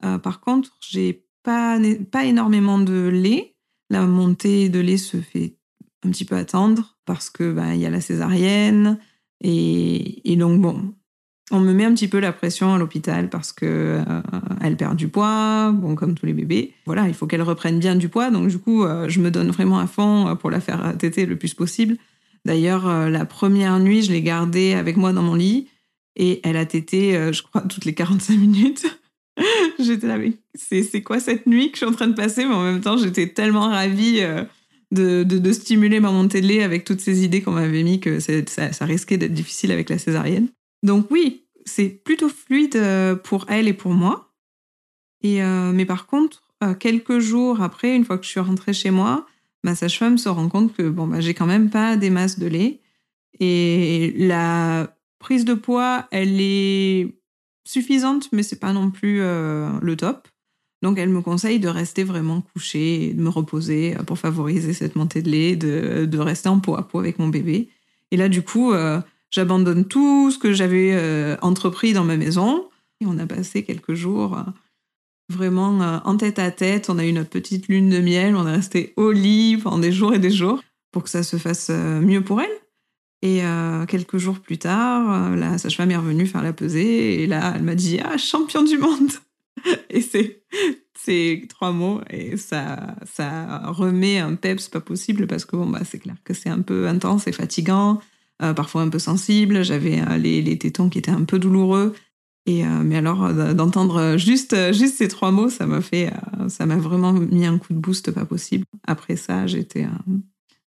par 0.00 0.40
contre, 0.40 0.76
j'ai 0.80 1.26
pas, 1.42 1.78
pas 2.10 2.24
énormément 2.24 2.78
de 2.78 3.08
lait. 3.08 3.54
La 3.90 4.06
montée 4.06 4.68
de 4.68 4.80
lait 4.80 4.96
se 4.96 5.18
fait 5.18 5.56
un 6.04 6.10
petit 6.10 6.24
peu 6.24 6.36
attendre 6.36 6.96
parce 7.04 7.30
que 7.30 7.52
bah, 7.52 7.74
il 7.74 7.80
y 7.80 7.86
a 7.86 7.90
la 7.90 8.00
césarienne 8.00 8.98
et, 9.42 10.36
donc 10.36 10.60
bon, 10.60 10.94
on 11.50 11.60
me 11.60 11.72
met 11.72 11.84
un 11.84 11.92
petit 11.92 12.08
peu 12.08 12.20
la 12.20 12.32
pression 12.32 12.74
à 12.74 12.78
l'hôpital 12.78 13.28
parce 13.28 13.52
que 13.52 13.66
euh, 14.06 14.22
elle 14.60 14.76
perd 14.76 14.96
du 14.96 15.08
poids, 15.08 15.72
bon 15.72 15.94
comme 15.94 16.14
tous 16.14 16.26
les 16.26 16.32
bébés. 16.32 16.72
Voilà, 16.86 17.08
il 17.08 17.14
faut 17.14 17.26
qu'elle 17.26 17.42
reprenne 17.42 17.78
bien 17.78 17.96
du 17.96 18.08
poids, 18.08 18.30
donc 18.30 18.48
du 18.48 18.58
coup 18.58 18.84
euh, 18.84 19.08
je 19.08 19.20
me 19.20 19.30
donne 19.30 19.50
vraiment 19.50 19.78
à 19.78 19.86
fond 19.86 20.28
euh, 20.28 20.34
pour 20.34 20.50
la 20.50 20.60
faire 20.60 20.96
téter 20.96 21.26
le 21.26 21.36
plus 21.36 21.54
possible. 21.54 21.96
D'ailleurs, 22.44 23.08
la 23.08 23.24
première 23.24 23.78
nuit, 23.78 24.02
je 24.02 24.10
l'ai 24.10 24.20
gardée 24.20 24.74
avec 24.74 24.96
moi 24.96 25.12
dans 25.12 25.22
mon 25.22 25.36
lit 25.36 25.68
et 26.16 26.40
elle 26.44 26.56
a 26.56 26.66
tété, 26.66 27.12
je 27.32 27.42
crois, 27.42 27.62
toutes 27.62 27.84
les 27.84 27.94
45 27.94 28.36
minutes. 28.36 28.98
j'étais 29.78 30.06
là, 30.06 30.18
mais 30.18 30.32
c'est 30.54 31.02
quoi 31.02 31.20
cette 31.20 31.46
nuit 31.46 31.70
que 31.70 31.78
je 31.78 31.84
suis 31.84 31.86
en 31.86 31.94
train 31.94 32.08
de 32.08 32.14
passer? 32.14 32.44
Mais 32.44 32.54
en 32.54 32.62
même 32.62 32.80
temps, 32.80 32.96
j'étais 32.96 33.28
tellement 33.28 33.68
ravie 33.68 34.22
de, 34.92 35.52
stimuler 35.52 36.00
ma 36.00 36.10
montée 36.10 36.40
de 36.40 36.46
lait 36.46 36.62
avec 36.62 36.84
toutes 36.84 37.00
ces 37.00 37.24
idées 37.24 37.42
qu'on 37.42 37.52
m'avait 37.52 37.82
mis 37.82 38.00
que 38.00 38.18
ça, 38.20 38.84
risquait 38.84 39.16
d'être 39.16 39.34
difficile 39.34 39.72
avec 39.72 39.88
la 39.90 39.98
césarienne. 39.98 40.48
Donc 40.82 41.10
oui, 41.10 41.44
c'est 41.64 41.88
plutôt 41.88 42.28
fluide 42.28 42.76
euh, 42.76 43.14
pour 43.14 43.46
elle 43.48 43.68
et 43.68 43.72
pour 43.72 43.92
moi. 43.92 44.32
Et, 45.22 45.42
euh, 45.42 45.72
mais 45.72 45.86
par 45.86 46.06
contre, 46.06 46.42
euh, 46.64 46.74
quelques 46.74 47.20
jours 47.20 47.62
après, 47.62 47.94
une 47.94 48.04
fois 48.04 48.18
que 48.18 48.24
je 48.24 48.30
suis 48.30 48.40
rentrée 48.40 48.72
chez 48.72 48.90
moi, 48.90 49.26
ma 49.62 49.74
sage-femme 49.74 50.18
se 50.18 50.28
rend 50.28 50.48
compte 50.48 50.74
que 50.74 50.88
bon, 50.88 51.06
bah, 51.06 51.20
j'ai 51.20 51.34
quand 51.34 51.46
même 51.46 51.70
pas 51.70 51.96
des 51.96 52.10
masses 52.10 52.38
de 52.38 52.46
lait. 52.46 52.80
Et 53.38 54.12
la 54.16 54.94
prise 55.22 55.44
de 55.44 55.54
poids, 55.54 56.06
elle 56.10 56.40
est 56.40 57.14
suffisante, 57.66 58.28
mais 58.32 58.42
c'est 58.42 58.58
pas 58.58 58.72
non 58.72 58.90
plus 58.90 59.20
le 59.20 59.94
top. 59.96 60.28
Donc 60.82 60.98
elle 60.98 61.08
me 61.08 61.22
conseille 61.22 61.60
de 61.60 61.68
rester 61.68 62.02
vraiment 62.02 62.42
couchée, 62.52 63.14
de 63.14 63.22
me 63.22 63.28
reposer 63.28 63.96
euh, 63.96 64.02
pour 64.02 64.18
favoriser 64.18 64.72
cette 64.72 64.96
montée 64.96 65.22
de 65.22 65.30
lait, 65.30 65.56
de, 65.56 66.18
rester 66.18 66.48
en 66.48 66.58
peau 66.58 66.76
à 66.76 66.86
peau 66.86 66.98
avec 66.98 67.18
mon 67.18 67.28
bébé. 67.28 67.70
Et 68.10 68.16
là, 68.16 68.28
du 68.28 68.42
coup, 68.42 68.72
euh, 68.72 69.00
j'abandonne 69.30 69.86
tout 69.86 70.30
ce 70.30 70.38
que 70.38 70.52
j'avais 70.52 70.90
euh, 70.92 71.36
entrepris 71.40 71.92
dans 71.92 72.04
ma 72.04 72.16
maison. 72.16 72.68
Et 73.00 73.06
on 73.06 73.16
a 73.18 73.26
passé 73.26 73.62
quelques 73.62 73.94
jours 73.94 74.38
vraiment 75.28 75.78
en 76.04 76.16
tête 76.16 76.38
à 76.38 76.52
tête. 76.52 76.88
On 76.88 76.98
a 76.98 77.04
eu 77.04 77.12
notre 77.12 77.30
petite 77.30 77.66
lune 77.66 77.88
de 77.88 77.98
miel. 77.98 78.36
On 78.36 78.46
est 78.46 78.52
resté 78.52 78.92
au 78.96 79.10
lit 79.10 79.56
pendant 79.56 79.78
des 79.78 79.90
jours 79.90 80.14
et 80.14 80.20
des 80.20 80.30
jours 80.30 80.62
pour 80.92 81.02
que 81.02 81.10
ça 81.10 81.24
se 81.24 81.36
fasse 81.36 81.70
mieux 81.70 82.22
pour 82.22 82.40
elle. 82.40 82.61
Et 83.22 83.42
quelques 83.86 84.18
jours 84.18 84.40
plus 84.40 84.58
tard, 84.58 85.36
la 85.36 85.56
sage-femme 85.56 85.92
est 85.92 85.96
revenue 85.96 86.26
faire 86.26 86.42
la 86.42 86.52
pesée. 86.52 87.22
Et 87.22 87.26
là, 87.28 87.52
elle 87.54 87.62
m'a 87.62 87.76
dit 87.76 88.00
Ah, 88.02 88.18
champion 88.18 88.64
du 88.64 88.78
monde. 88.78 89.12
Et 89.90 90.00
c'est 90.00 90.42
ces 91.04 91.46
trois 91.48 91.72
mots 91.72 92.00
et 92.10 92.36
ça 92.36 92.96
ça 93.04 93.70
remet 93.70 94.18
un 94.18 94.34
peps 94.34 94.68
pas 94.68 94.80
possible 94.80 95.26
parce 95.26 95.44
que 95.44 95.56
bon 95.56 95.66
bah 95.66 95.80
c'est 95.84 95.98
clair 95.98 96.16
que 96.24 96.34
c'est 96.34 96.48
un 96.48 96.60
peu 96.60 96.86
intense 96.86 97.26
et 97.26 97.32
fatigant 97.32 98.00
euh, 98.42 98.54
parfois 98.54 98.82
un 98.82 98.88
peu 98.88 98.98
sensible. 98.98 99.64
J'avais 99.64 100.00
euh, 100.00 100.16
les, 100.16 100.42
les, 100.42 100.58
tétons 100.58 100.88
qui 100.88 100.98
étaient 100.98 101.10
un 101.10 101.24
peu 101.24 101.38
douloureux. 101.38 101.94
Et 102.46 102.64
euh, 102.64 102.82
mais 102.84 102.96
alors 102.96 103.32
d'entendre 103.54 104.16
juste 104.16 104.72
juste 104.72 104.96
ces 104.96 105.06
trois 105.06 105.30
mots 105.30 105.48
ça 105.48 105.64
m'a 105.64 105.80
fait 105.80 106.12
ça 106.48 106.66
m'a 106.66 106.76
vraiment 106.76 107.12
mis 107.12 107.46
un 107.46 107.58
coup 107.58 107.72
de 107.72 107.78
boost 107.78 108.10
pas 108.10 108.24
possible. 108.24 108.64
Après 108.86 109.14
ça 109.16 109.46
j'étais 109.46 109.86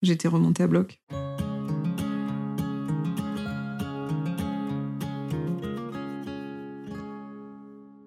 j'étais 0.02 0.28
remontée 0.28 0.64
à 0.64 0.66
bloc 0.66 1.00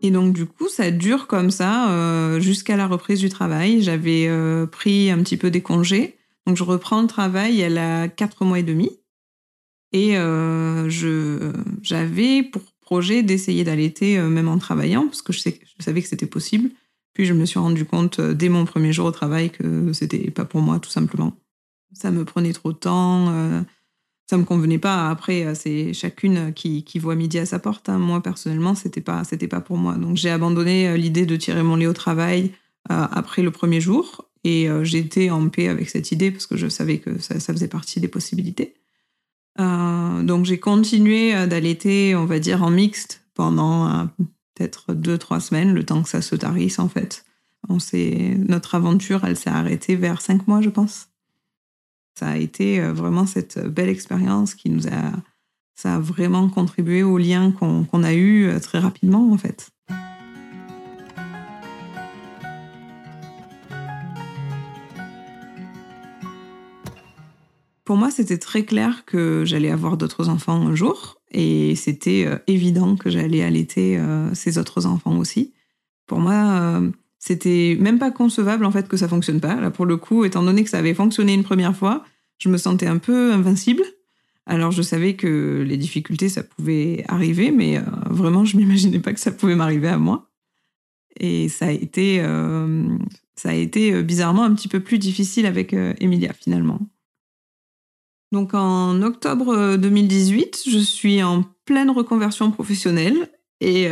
Et 0.05 0.11
donc, 0.11 0.33
du 0.33 0.45
coup, 0.45 0.69
ça 0.69 0.91
dure 0.91 1.25
comme 1.25 1.49
ça 1.49 1.89
euh, 1.89 2.39
jusqu'à 2.39 2.77
la 2.77 2.85
reprise 2.85 3.19
du 3.19 3.29
travail. 3.29 3.81
J'avais 3.81 4.27
euh, 4.27 4.67
pris 4.67 5.09
un 5.09 5.17
petit 5.23 5.35
peu 5.35 5.49
des 5.49 5.61
congés. 5.61 6.15
Donc, 6.45 6.57
je 6.57 6.63
reprends 6.63 7.01
le 7.01 7.07
travail, 7.07 7.59
elle 7.59 7.79
a 7.79 8.07
quatre 8.07 8.45
mois 8.45 8.59
et 8.59 8.63
demi. 8.63 8.91
Et 9.93 10.15
euh, 10.15 10.87
j'avais 11.81 12.43
pour 12.43 12.61
projet 12.81 13.23
d'essayer 13.23 13.63
d'allaiter 13.63 14.19
même 14.19 14.47
en 14.47 14.59
travaillant, 14.59 15.07
parce 15.07 15.23
que 15.23 15.33
je, 15.33 15.39
je 15.39 15.83
savais 15.83 16.03
que 16.03 16.07
c'était 16.07 16.27
possible. 16.27 16.69
Puis, 17.15 17.25
je 17.25 17.33
me 17.33 17.45
suis 17.45 17.57
rendu 17.57 17.83
compte 17.83 18.21
dès 18.21 18.49
mon 18.49 18.65
premier 18.65 18.93
jour 18.93 19.07
au 19.07 19.11
travail 19.11 19.49
que 19.49 19.91
c'était 19.91 20.29
pas 20.29 20.45
pour 20.45 20.61
moi, 20.61 20.77
tout 20.77 20.91
simplement. 20.91 21.33
Ça 21.93 22.11
me 22.11 22.25
prenait 22.25 22.53
trop 22.53 22.73
de 22.73 22.77
temps 22.77 23.33
ça 24.27 24.37
me 24.37 24.43
convenait 24.43 24.79
pas. 24.79 25.09
Après, 25.09 25.45
euh, 25.45 25.53
c'est 25.55 25.93
chacune 25.93 26.53
qui, 26.53 26.83
qui, 26.83 26.99
voit 26.99 27.15
midi 27.15 27.37
à 27.37 27.45
sa 27.45 27.59
porte. 27.59 27.89
Hein. 27.89 27.99
Moi, 27.99 28.21
personnellement, 28.21 28.75
c'était 28.75 29.01
pas, 29.01 29.23
c'était 29.23 29.47
pas 29.47 29.61
pour 29.61 29.77
moi. 29.77 29.95
Donc, 29.95 30.17
j'ai 30.17 30.29
abandonné 30.29 30.89
euh, 30.89 30.97
l'idée 30.97 31.25
de 31.25 31.35
tirer 31.35 31.63
mon 31.63 31.75
lait 31.75 31.87
au 31.87 31.93
travail 31.93 32.51
euh, 32.91 33.07
après 33.11 33.41
le 33.41 33.51
premier 33.51 33.81
jour. 33.81 34.25
Et 34.43 34.67
j'étais 34.83 35.31
en 35.31 35.49
paix 35.49 35.69
avec 35.69 35.89
cette 35.89 36.11
idée 36.11 36.29
parce 36.29 36.45
que 36.45 36.55
je 36.55 36.67
savais 36.67 36.99
que 36.99 37.17
ça, 37.17 37.39
faisait 37.39 37.67
partie 37.67 37.99
des 37.99 38.07
possibilités. 38.07 38.75
donc, 39.57 40.45
j'ai 40.45 40.59
continué 40.59 41.47
d'allaiter, 41.47 42.15
on 42.15 42.25
va 42.25 42.37
dire, 42.37 42.61
en 42.61 42.69
mixte 42.69 43.23
pendant 43.33 44.07
peut-être 44.53 44.93
deux, 44.93 45.17
trois 45.17 45.39
semaines, 45.39 45.73
le 45.73 45.83
temps 45.83 46.03
que 46.03 46.09
ça 46.09 46.21
se 46.21 46.35
tarisse, 46.35 46.77
en 46.77 46.89
fait. 46.89 47.25
On 47.69 47.79
notre 48.47 48.75
aventure, 48.75 49.25
elle 49.25 49.35
s'est 49.35 49.49
arrêtée 49.49 49.95
vers 49.95 50.21
cinq 50.21 50.47
mois, 50.47 50.61
je 50.61 50.69
pense. 50.69 51.07
Ça 52.17 52.29
a 52.29 52.37
été 52.37 52.79
euh, 52.79 52.93
vraiment 52.93 53.25
cette 53.25 53.59
belle 53.59 53.89
expérience 53.89 54.55
qui 54.55 54.69
nous 54.69 54.87
a, 54.87 55.11
ça 55.75 55.95
a 55.95 55.99
vraiment 55.99 56.47
contribué 56.47 57.03
au 57.03 57.17
lien 57.17 57.51
qu'on 57.51 58.03
a 58.03 58.13
eu 58.13 58.45
euh, 58.45 58.59
très 58.59 58.79
rapidement 58.79 59.33
en 59.33 59.37
fait. 59.37 59.69
Pour 67.83 67.97
moi, 67.97 68.09
c'était 68.09 68.39
très 68.39 68.63
clair 68.63 69.03
que 69.05 69.43
j'allais 69.45 69.69
avoir 69.69 69.97
d'autres 69.97 70.29
enfants 70.29 70.65
un 70.67 70.73
jour 70.73 71.17
et 71.31 71.75
c'était 71.75 72.25
euh, 72.25 72.37
évident 72.47 72.95
que 72.95 73.09
j'allais 73.09 73.43
allaiter 73.43 74.01
ces 74.33 74.57
autres 74.57 74.85
enfants 74.85 75.17
aussi. 75.17 75.53
Pour 76.07 76.19
moi, 76.19 76.81
c'était 77.25 77.75
même 77.79 77.97
pas 77.97 78.11
concevable 78.11 78.65
en 78.65 78.71
fait 78.71 78.87
que 78.87 78.97
ça 78.97 79.07
fonctionne 79.07 79.41
pas. 79.41 79.55
Là, 79.55 79.71
pour 79.71 79.87
le 79.87 79.97
coup, 79.97 80.25
étant 80.25 80.43
donné 80.43 80.63
que 80.63 80.69
ça 80.69 80.77
avait 80.77 80.93
fonctionné 80.93 81.33
une 81.33 81.43
première 81.43 81.75
fois, 81.75 82.05
je 82.37 82.49
me 82.49 82.57
sentais 82.57 82.85
un 82.85 82.99
peu 82.99 83.33
invincible. 83.33 83.81
Alors 84.45 84.69
je 84.69 84.83
savais 84.83 85.15
que 85.15 85.65
les 85.67 85.77
difficultés, 85.77 86.29
ça 86.29 86.43
pouvait 86.43 87.03
arriver, 87.07 87.49
mais 87.49 87.79
euh, 87.79 87.81
vraiment, 88.11 88.45
je 88.45 88.57
m'imaginais 88.57 88.99
pas 88.99 89.11
que 89.11 89.19
ça 89.19 89.31
pouvait 89.31 89.55
m'arriver 89.55 89.87
à 89.87 89.97
moi. 89.97 90.29
Et 91.19 91.49
ça 91.49 91.65
a 91.65 91.71
été, 91.71 92.19
euh, 92.19 92.95
ça 93.35 93.49
a 93.49 93.53
été 93.53 93.91
euh, 93.91 94.03
bizarrement 94.03 94.43
un 94.43 94.53
petit 94.53 94.67
peu 94.67 94.81
plus 94.81 94.99
difficile 94.99 95.47
avec 95.47 95.73
Emilia 95.73 96.31
finalement. 96.33 96.79
Donc 98.31 98.53
en 98.53 99.01
octobre 99.01 99.77
2018, 99.77 100.65
je 100.69 100.77
suis 100.77 101.23
en 101.23 101.43
pleine 101.65 101.89
reconversion 101.89 102.51
professionnelle 102.51 103.31
et 103.61 103.87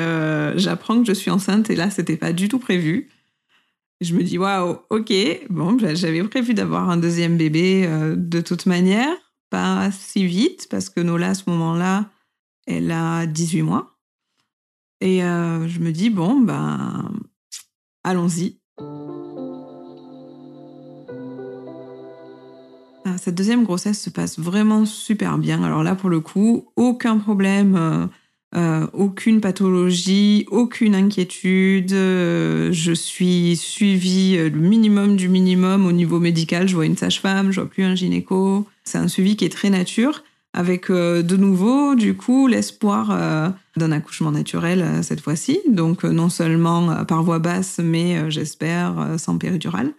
j'apprends 0.55 0.99
que 0.99 1.07
je 1.07 1.13
suis 1.13 1.31
enceinte 1.31 1.71
et 1.71 1.75
là, 1.75 1.89
c'était 1.89 2.17
pas 2.17 2.33
du 2.33 2.47
tout 2.47 2.59
prévu 2.59 3.09
je 4.03 4.15
me 4.15 4.23
dis, 4.23 4.37
waouh, 4.37 4.77
ok, 4.89 5.13
bon, 5.49 5.73
bah, 5.73 5.95
j'avais 5.95 6.23
prévu 6.23 6.53
d'avoir 6.53 6.89
un 6.89 6.97
deuxième 6.97 7.37
bébé 7.37 7.85
euh, 7.87 8.15
de 8.15 8.41
toute 8.41 8.65
manière, 8.65 9.09
pas 9.49 9.91
si 9.91 10.25
vite, 10.25 10.67
parce 10.69 10.89
que 10.89 10.99
Nola, 10.99 11.29
à 11.29 11.33
ce 11.33 11.49
moment-là, 11.49 12.09
elle 12.67 12.91
a 12.91 13.25
18 13.25 13.61
mois. 13.61 13.97
Et 15.01 15.23
euh, 15.23 15.67
je 15.67 15.79
me 15.79 15.91
dis, 15.91 16.09
bon, 16.09 16.39
ben, 16.39 17.11
allons-y. 18.03 18.59
Ah, 23.05 23.17
cette 23.17 23.35
deuxième 23.35 23.63
grossesse 23.63 24.01
se 24.01 24.09
passe 24.09 24.39
vraiment 24.39 24.85
super 24.85 25.37
bien. 25.37 25.63
Alors 25.63 25.83
là, 25.83 25.95
pour 25.95 26.09
le 26.09 26.21
coup, 26.21 26.71
aucun 26.75 27.17
problème. 27.17 27.75
Euh, 27.75 28.07
euh, 28.55 28.85
aucune 28.93 29.41
pathologie, 29.41 30.45
aucune 30.51 30.93
inquiétude. 30.93 31.91
Euh, 31.91 32.71
je 32.71 32.91
suis 32.91 33.57
suivie 33.57 34.35
euh, 34.37 34.49
le 34.49 34.59
minimum 34.59 35.15
du 35.15 35.27
minimum 35.27 35.87
au 35.87 35.91
niveau 35.91 36.19
médical. 36.19 36.67
Je 36.67 36.75
vois 36.75 36.85
une 36.85 36.97
sage-femme, 36.97 37.51
je 37.51 37.61
vois 37.61 37.69
plus 37.69 37.83
un 37.83 37.95
gynéco. 37.95 38.67
C'est 38.83 38.99
un 38.99 39.07
suivi 39.07 39.35
qui 39.35 39.45
est 39.45 39.49
très 39.49 39.71
nature, 39.71 40.23
avec 40.53 40.91
de 40.91 41.37
nouveau, 41.37 41.95
du 41.95 42.15
coup, 42.15 42.47
l'espoir 42.47 43.17
d'un 43.77 43.91
accouchement 43.91 44.31
naturel 44.31 45.01
cette 45.01 45.21
fois-ci. 45.21 45.61
Donc 45.69 46.03
non 46.03 46.27
seulement 46.27 47.05
par 47.05 47.23
voie 47.23 47.39
basse, 47.39 47.79
mais 47.81 48.29
j'espère 48.29 49.15
sans 49.17 49.37
péridurale. 49.37 49.93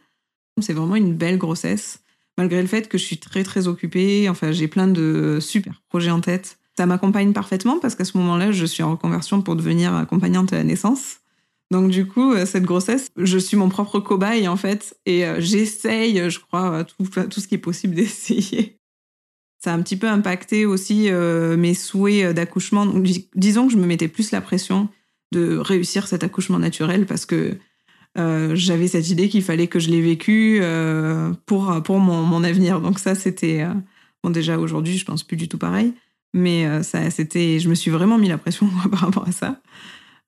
C'est 0.61 0.75
vraiment 0.75 0.97
une 0.97 1.15
belle 1.15 1.39
grossesse, 1.39 2.01
malgré 2.37 2.61
le 2.61 2.69
fait 2.69 2.89
que 2.89 2.99
je 2.99 3.05
suis 3.05 3.17
très 3.17 3.43
très 3.43 3.69
occupée. 3.69 4.29
Enfin, 4.29 4.53
j'ai 4.53 4.69
plein 4.69 4.87
de 4.87 5.39
super 5.41 5.83
projets 5.89 6.11
en 6.11 6.21
tête 6.21 6.59
ça 6.77 6.87
m'accompagne 6.87 7.33
parfaitement 7.33 7.79
parce 7.79 7.95
qu'à 7.95 8.05
ce 8.05 8.17
moment-là, 8.19 8.53
je 8.53 8.65
suis 8.65 8.83
en 8.83 8.93
reconversion 8.93 9.43
pour 9.43 9.57
devenir 9.57 9.95
accompagnante 9.95 10.53
à 10.53 10.57
la 10.57 10.65
naissance. 10.65 11.19
Donc 11.71 11.91
du 11.91 12.07
coup, 12.07 12.35
cette 12.45 12.65
grossesse, 12.65 13.09
je 13.17 13.39
suis 13.39 13.57
mon 13.57 13.69
propre 13.69 14.01
cobaye 14.01 14.49
en 14.49 14.57
fait, 14.57 14.97
et 15.07 15.25
j'essaye, 15.39 16.31
je 16.31 16.39
crois, 16.39 16.85
tout, 16.85 17.05
tout 17.31 17.41
ce 17.41 17.49
qui 17.49 17.55
est 17.55 17.59
possible 17.59 17.95
d'essayer. 17.97 18.79
Ça 19.59 19.73
a 19.73 19.77
un 19.77 19.83
petit 19.83 19.97
peu 19.97 20.09
impacté 20.09 20.67
aussi 20.67 21.11
mes 21.11 21.75
souhaits 21.75 22.35
d'accouchement. 22.35 22.87
disons 23.35 23.67
que 23.67 23.73
je 23.73 23.79
me 23.79 23.87
mettais 23.87 24.09
plus 24.09 24.31
la 24.31 24.41
pression 24.41 24.89
de 25.33 25.57
réussir 25.57 26.07
cet 26.07 26.23
accouchement 26.23 26.59
naturel 26.59 27.07
parce 27.07 27.27
que 27.27 27.59
euh, 28.17 28.53
j'avais 28.55 28.89
cette 28.89 29.11
idée 29.11 29.29
qu'il 29.29 29.43
fallait 29.43 29.67
que 29.67 29.81
je 29.81 29.91
l'ai 29.91 30.01
vécu 30.01 30.59
euh, 30.63 31.33
pour, 31.47 31.83
pour 31.83 31.99
mon, 31.99 32.23
mon, 32.23 32.45
avenir. 32.45 32.81
Donc 32.81 32.99
ça, 32.99 33.15
c'était... 33.15 33.63
Euh, 33.63 33.75
bon, 34.23 34.31
déjà, 34.31 34.59
aujourd'hui, 34.59 34.97
je 34.97 35.05
pense 35.05 35.25
plus 35.25 35.37
du 35.37 35.49
tout 35.49 35.59
pareil. 35.59 35.93
Mais 36.35 36.83
ça, 36.83 37.11
c'était, 37.11 37.59
je 37.61 37.69
me 37.69 37.75
suis 37.75 37.91
vraiment 37.91 38.19
mis 38.19 38.29
la 38.29 38.39
pression 38.39 38.69
par 38.91 39.01
rapport 39.01 39.27
à 39.27 39.33
ça. 39.33 39.61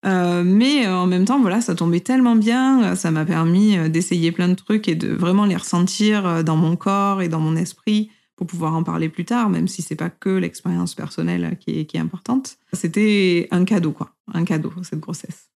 mais 0.04 0.86
en 0.86 1.06
même 1.06 1.24
temps, 1.24 1.40
voilà, 1.40 1.60
ça 1.60 1.74
tombait 1.74 2.00
tellement 2.00 2.36
bien. 2.36 2.94
Ça 2.94 3.10
m'a 3.10 3.24
permis 3.24 3.76
d'essayer 3.90 4.32
plein 4.32 4.48
de 4.48 4.54
trucs 4.54 4.88
et 4.88 4.94
de 4.94 5.12
vraiment 5.12 5.44
les 5.44 5.56
ressentir 5.56 6.44
dans 6.44 6.56
mon 6.56 6.76
corps 6.76 7.22
et 7.22 7.28
dans 7.28 7.40
mon 7.40 7.56
esprit 7.56 8.10
pour 8.36 8.46
pouvoir 8.46 8.74
en 8.74 8.82
parler 8.82 9.08
plus 9.08 9.24
tard, 9.24 9.48
même 9.48 9.66
si 9.66 9.82
c'est 9.82 9.96
pas 9.96 10.10
que 10.10 10.28
l'expérience 10.28 10.94
personnelle 10.94 11.56
qui 11.58 11.80
est, 11.80 11.86
qui 11.86 11.96
est 11.96 12.00
importante. 12.00 12.58
C'était 12.72 13.48
un 13.50 13.64
cadeau, 13.64 13.92
quoi. 13.92 14.10
Un 14.32 14.44
cadeau, 14.44 14.72
cette 14.82 15.00
grossesse. 15.00 15.50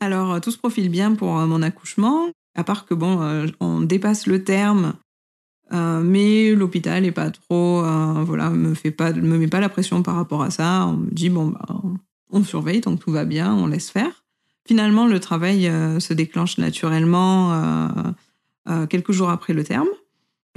Alors, 0.00 0.32
euh, 0.32 0.40
tout 0.40 0.50
se 0.50 0.58
profile 0.58 0.88
bien 0.88 1.14
pour 1.14 1.38
euh, 1.38 1.46
mon 1.46 1.62
accouchement, 1.62 2.30
à 2.54 2.64
part 2.64 2.86
que, 2.86 2.94
bon, 2.94 3.22
euh, 3.22 3.46
on 3.60 3.80
dépasse 3.80 4.26
le 4.26 4.44
terme, 4.44 4.94
mais 5.70 6.54
l'hôpital 6.54 7.02
n'est 7.02 7.12
pas 7.12 7.30
trop, 7.30 7.82
voilà, 8.24 8.50
me 8.50 8.74
fait 8.74 8.90
pas, 8.90 9.10
me 9.12 9.38
met 9.38 9.48
pas 9.48 9.60
la 9.60 9.70
pression 9.70 10.02
par 10.02 10.16
rapport 10.16 10.42
à 10.42 10.50
ça. 10.50 10.86
On 10.86 10.98
me 10.98 11.10
dit, 11.10 11.30
bon, 11.30 11.46
bah, 11.46 11.64
on 12.30 12.44
surveille, 12.44 12.82
donc 12.82 13.00
tout 13.00 13.10
va 13.10 13.24
bien, 13.24 13.54
on 13.54 13.66
laisse 13.66 13.88
faire. 13.88 14.22
Finalement, 14.68 15.06
le 15.06 15.18
travail 15.18 15.72
se 15.98 16.12
déclenche 16.12 16.58
naturellement 16.58 18.14
quelques 18.90 19.12
jours 19.12 19.30
après 19.30 19.54
le 19.54 19.64
terme. 19.64 19.88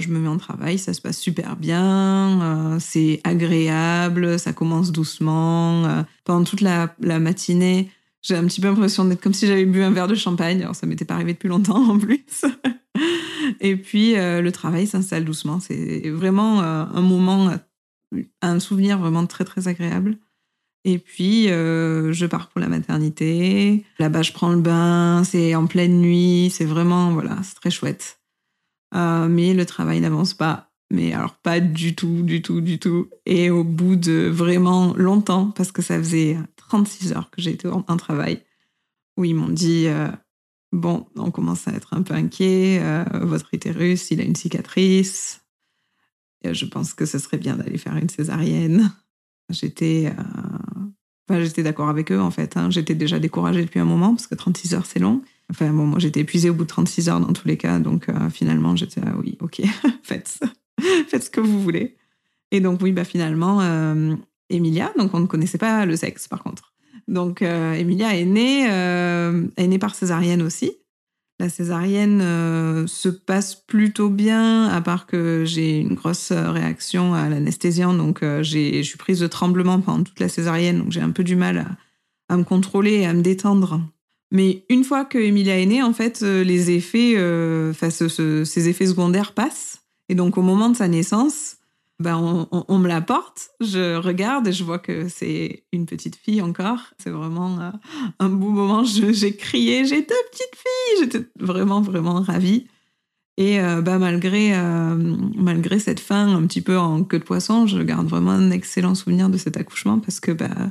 Je 0.00 0.08
me 0.08 0.18
mets 0.18 0.28
en 0.28 0.36
travail, 0.36 0.78
ça 0.78 0.92
se 0.92 1.00
passe 1.00 1.18
super 1.18 1.56
bien, 1.56 2.76
c'est 2.78 3.22
agréable, 3.24 4.38
ça 4.38 4.52
commence 4.52 4.92
doucement. 4.92 6.04
pendant 6.24 6.44
toute 6.44 6.60
la 6.60 6.90
matinée, 7.00 7.90
j'ai 8.26 8.34
un 8.34 8.44
petit 8.46 8.60
peu 8.60 8.66
l'impression 8.66 9.04
d'être 9.04 9.20
comme 9.20 9.34
si 9.34 9.46
j'avais 9.46 9.64
bu 9.64 9.82
un 9.82 9.90
verre 9.90 10.08
de 10.08 10.16
champagne. 10.16 10.62
Alors, 10.62 10.74
ça 10.74 10.86
m'était 10.86 11.04
pas 11.04 11.14
arrivé 11.14 11.32
depuis 11.32 11.48
longtemps 11.48 11.90
en 11.90 11.98
plus. 11.98 12.44
Et 13.60 13.76
puis, 13.76 14.16
euh, 14.16 14.42
le 14.42 14.50
travail 14.50 14.86
s'installe 14.86 15.24
doucement. 15.24 15.60
C'est 15.60 16.10
vraiment 16.10 16.60
euh, 16.60 16.84
un 16.92 17.00
moment, 17.02 17.52
un 18.42 18.58
souvenir 18.58 18.98
vraiment 18.98 19.26
très, 19.26 19.44
très 19.44 19.68
agréable. 19.68 20.18
Et 20.84 20.98
puis, 20.98 21.50
euh, 21.50 22.12
je 22.12 22.26
pars 22.26 22.48
pour 22.48 22.60
la 22.60 22.68
maternité. 22.68 23.84
Là-bas, 24.00 24.22
je 24.22 24.32
prends 24.32 24.50
le 24.50 24.60
bain. 24.60 25.22
C'est 25.24 25.54
en 25.54 25.66
pleine 25.66 26.00
nuit. 26.00 26.50
C'est 26.52 26.64
vraiment, 26.64 27.12
voilà, 27.12 27.38
c'est 27.44 27.54
très 27.54 27.70
chouette. 27.70 28.20
mais 28.92 29.54
le 29.54 29.64
travail 29.66 30.00
n'avance 30.00 30.34
pas. 30.34 30.65
Mais 30.90 31.12
alors, 31.12 31.34
pas 31.34 31.60
du 31.60 31.94
tout, 31.94 32.22
du 32.22 32.42
tout, 32.42 32.60
du 32.60 32.78
tout. 32.78 33.08
Et 33.24 33.50
au 33.50 33.64
bout 33.64 33.96
de 33.96 34.28
vraiment 34.28 34.94
longtemps, 34.94 35.50
parce 35.50 35.72
que 35.72 35.82
ça 35.82 35.98
faisait 35.98 36.38
36 36.56 37.12
heures 37.12 37.30
que 37.30 37.42
j'ai 37.42 37.52
été 37.52 37.68
en, 37.68 37.82
travail, 37.96 38.42
où 39.16 39.24
ils 39.24 39.34
m'ont 39.34 39.48
dit 39.48 39.86
euh, 39.88 40.08
Bon, 40.72 41.06
on 41.16 41.30
commence 41.30 41.66
à 41.66 41.72
être 41.72 41.94
un 41.94 42.02
peu 42.02 42.14
inquiet, 42.14 42.78
euh, 42.82 43.04
votre 43.22 43.52
utérus, 43.52 44.10
il 44.10 44.20
a 44.20 44.24
une 44.24 44.36
cicatrice. 44.36 45.44
je 46.44 46.64
pense 46.66 46.94
que 46.94 47.06
ce 47.06 47.18
serait 47.18 47.38
bien 47.38 47.56
d'aller 47.56 47.78
faire 47.78 47.96
une 47.96 48.08
césarienne. 48.08 48.92
J'étais. 49.50 50.12
Euh, 51.30 51.42
j'étais 51.44 51.64
d'accord 51.64 51.88
avec 51.88 52.12
eux 52.12 52.20
en 52.20 52.30
fait. 52.30 52.56
Hein. 52.56 52.70
J'étais 52.70 52.94
déjà 52.94 53.18
découragée 53.18 53.64
depuis 53.64 53.80
un 53.80 53.84
moment 53.84 54.14
parce 54.14 54.28
que 54.28 54.36
36 54.36 54.74
heures 54.74 54.86
c'est 54.86 55.00
long. 55.00 55.22
Enfin 55.50 55.72
bon, 55.72 55.86
moi 55.86 55.98
j'étais 55.98 56.20
épuisée 56.20 56.50
au 56.50 56.54
bout 56.54 56.64
de 56.64 56.68
36 56.68 57.08
heures 57.08 57.20
dans 57.20 57.32
tous 57.32 57.48
les 57.48 57.56
cas, 57.56 57.78
donc 57.80 58.08
finalement 58.30 58.74
j'étais 58.76 59.00
ah 59.04 59.14
oui, 59.18 59.38
ok, 59.40 59.62
faites, 60.02 60.40
faites 61.08 61.24
ce 61.24 61.30
que 61.30 61.40
vous 61.40 61.60
voulez. 61.60 61.96
Et 62.50 62.60
donc 62.60 62.80
oui, 62.82 62.92
bah 62.92 63.04
finalement, 63.04 63.60
Emilia. 64.50 64.92
Donc, 64.98 65.14
on 65.14 65.20
ne 65.20 65.26
connaissait 65.26 65.58
pas 65.58 65.86
le 65.86 65.96
sexe, 65.96 66.28
par 66.28 66.42
contre. 66.42 66.72
Donc, 67.08 67.42
euh, 67.42 67.72
Emilia 67.74 68.16
est 68.16 68.24
née, 68.24 68.66
euh, 68.70 69.46
est 69.56 69.66
née 69.66 69.78
par 69.78 69.94
césarienne 69.94 70.42
aussi. 70.42 70.72
La 71.38 71.48
césarienne 71.48 72.20
euh, 72.22 72.86
se 72.86 73.08
passe 73.08 73.54
plutôt 73.54 74.08
bien, 74.08 74.68
à 74.68 74.80
part 74.80 75.06
que 75.06 75.44
j'ai 75.44 75.80
une 75.80 75.94
grosse 75.94 76.32
réaction 76.32 77.14
à 77.14 77.28
l'anesthésiant. 77.28 77.92
Donc, 77.92 78.20
je 78.22 78.82
suis 78.82 78.98
prise 78.98 79.20
de 79.20 79.26
tremblement 79.26 79.80
pendant 79.80 80.02
toute 80.02 80.20
la 80.20 80.28
césarienne. 80.28 80.78
Donc, 80.78 80.92
j'ai 80.92 81.02
un 81.02 81.10
peu 81.10 81.24
du 81.24 81.36
mal 81.36 81.76
à, 82.28 82.36
me 82.36 82.44
contrôler 82.44 82.92
et 82.92 83.06
à 83.06 83.12
me 83.12 83.22
détendre. 83.22 83.80
Mais 84.32 84.64
une 84.70 84.82
fois 84.82 85.04
que 85.04 85.18
Emilia 85.18 85.60
est 85.60 85.66
née, 85.66 85.82
en 85.82 85.92
fait, 85.92 86.22
les 86.22 86.70
effets, 86.70 87.14
ces 87.74 88.68
effets 88.68 88.86
secondaires 88.86 89.32
passent. 89.32 89.85
Et 90.08 90.14
donc, 90.14 90.38
au 90.38 90.42
moment 90.42 90.70
de 90.70 90.76
sa 90.76 90.88
naissance, 90.88 91.56
ben 91.98 92.46
on, 92.50 92.78
me 92.78 92.88
la 92.88 93.00
porte, 93.00 93.48
je 93.60 93.96
regarde 93.96 94.46
et 94.46 94.52
je 94.52 94.64
vois 94.64 94.78
que 94.78 95.08
c'est 95.08 95.64
une 95.72 95.86
petite 95.86 96.16
fille 96.16 96.42
encore. 96.42 96.92
C'est 96.98 97.10
vraiment 97.10 97.58
euh, 97.58 97.70
un 98.18 98.28
beau 98.28 98.50
moment. 98.50 98.84
J'ai 98.84 99.34
crié, 99.34 99.86
j'ai 99.86 100.02
deux 100.02 100.14
petites 100.30 100.56
filles. 100.56 101.00
J'étais 101.00 101.26
vraiment, 101.40 101.80
vraiment 101.80 102.20
ravie. 102.20 102.66
Et 103.38 103.60
euh, 103.60 103.80
bah, 103.80 103.98
malgré, 103.98 104.56
euh, 104.56 104.94
malgré 105.34 105.78
cette 105.78 106.00
fin 106.00 106.34
un 106.34 106.46
petit 106.46 106.60
peu 106.60 106.78
en 106.78 107.02
queue 107.02 107.18
de 107.18 107.24
poisson, 107.24 107.66
je 107.66 107.80
garde 107.80 108.08
vraiment 108.08 108.32
un 108.32 108.50
excellent 108.50 108.94
souvenir 108.94 109.30
de 109.30 109.38
cet 109.38 109.56
accouchement 109.56 109.98
parce 109.98 110.20
que 110.20 110.32
bah, 110.32 110.70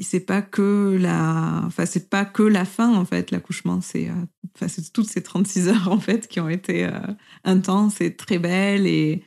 c'est 0.00 0.20
pas 0.20 0.42
que 0.42 0.96
la 0.98 1.62
enfin 1.66 1.84
c'est 1.84 2.08
pas 2.08 2.24
que 2.24 2.42
la 2.42 2.64
fin 2.64 2.94
en 2.94 3.04
fait 3.04 3.30
l'accouchement 3.30 3.80
c'est 3.80 4.10
enfin 4.54 4.68
c'est 4.68 4.92
toutes 4.92 5.08
ces 5.08 5.22
36 5.22 5.68
heures 5.68 5.88
en 5.88 6.00
fait 6.00 6.28
qui 6.28 6.40
ont 6.40 6.48
été 6.48 6.88
intenses 7.44 8.00
et 8.00 8.16
très 8.16 8.38
belles 8.38 8.86
et 8.86 9.22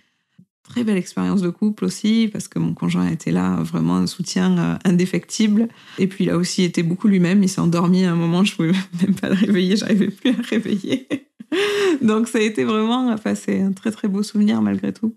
très 0.68 0.84
belle 0.84 0.98
expérience 0.98 1.42
de 1.42 1.50
couple 1.50 1.86
aussi, 1.86 2.30
parce 2.32 2.48
que 2.48 2.60
mon 2.60 2.74
conjoint 2.74 3.08
était 3.08 3.32
là, 3.32 3.58
vraiment 3.62 3.98
un 3.98 4.08
soutien 4.08 4.58
euh, 4.58 4.78
indéfectible. 4.84 5.68
Et 6.00 6.08
puis 6.08 6.26
il 6.26 6.30
a 6.30 6.38
aussi 6.38 6.64
été 6.64 6.84
beaucoup 6.84 7.08
lui-même. 7.08 7.44
Il 7.44 7.50
s'est 7.50 7.62
endormi 7.62 8.06
à 8.06 8.12
un 8.12 8.16
moment, 8.16 8.44
je 8.44 8.56
pouvais 8.56 8.72
même 9.02 9.16
pas 9.16 9.30
le 9.30 9.36
réveiller, 9.36 9.78
j'arrivais 9.78 10.10
plus 10.10 10.32
à 10.32 10.34
le 10.34 10.44
réveiller. 10.44 11.08
Donc 12.02 12.28
ça 12.28 12.40
a 12.40 12.42
été 12.42 12.64
vraiment, 12.64 13.10
enfin, 13.12 13.36
c'est 13.36 13.62
un 13.62 13.72
très 13.72 13.92
très 13.92 14.08
beau 14.08 14.24
souvenir 14.24 14.62
malgré 14.62 14.92
tout. 14.92 15.16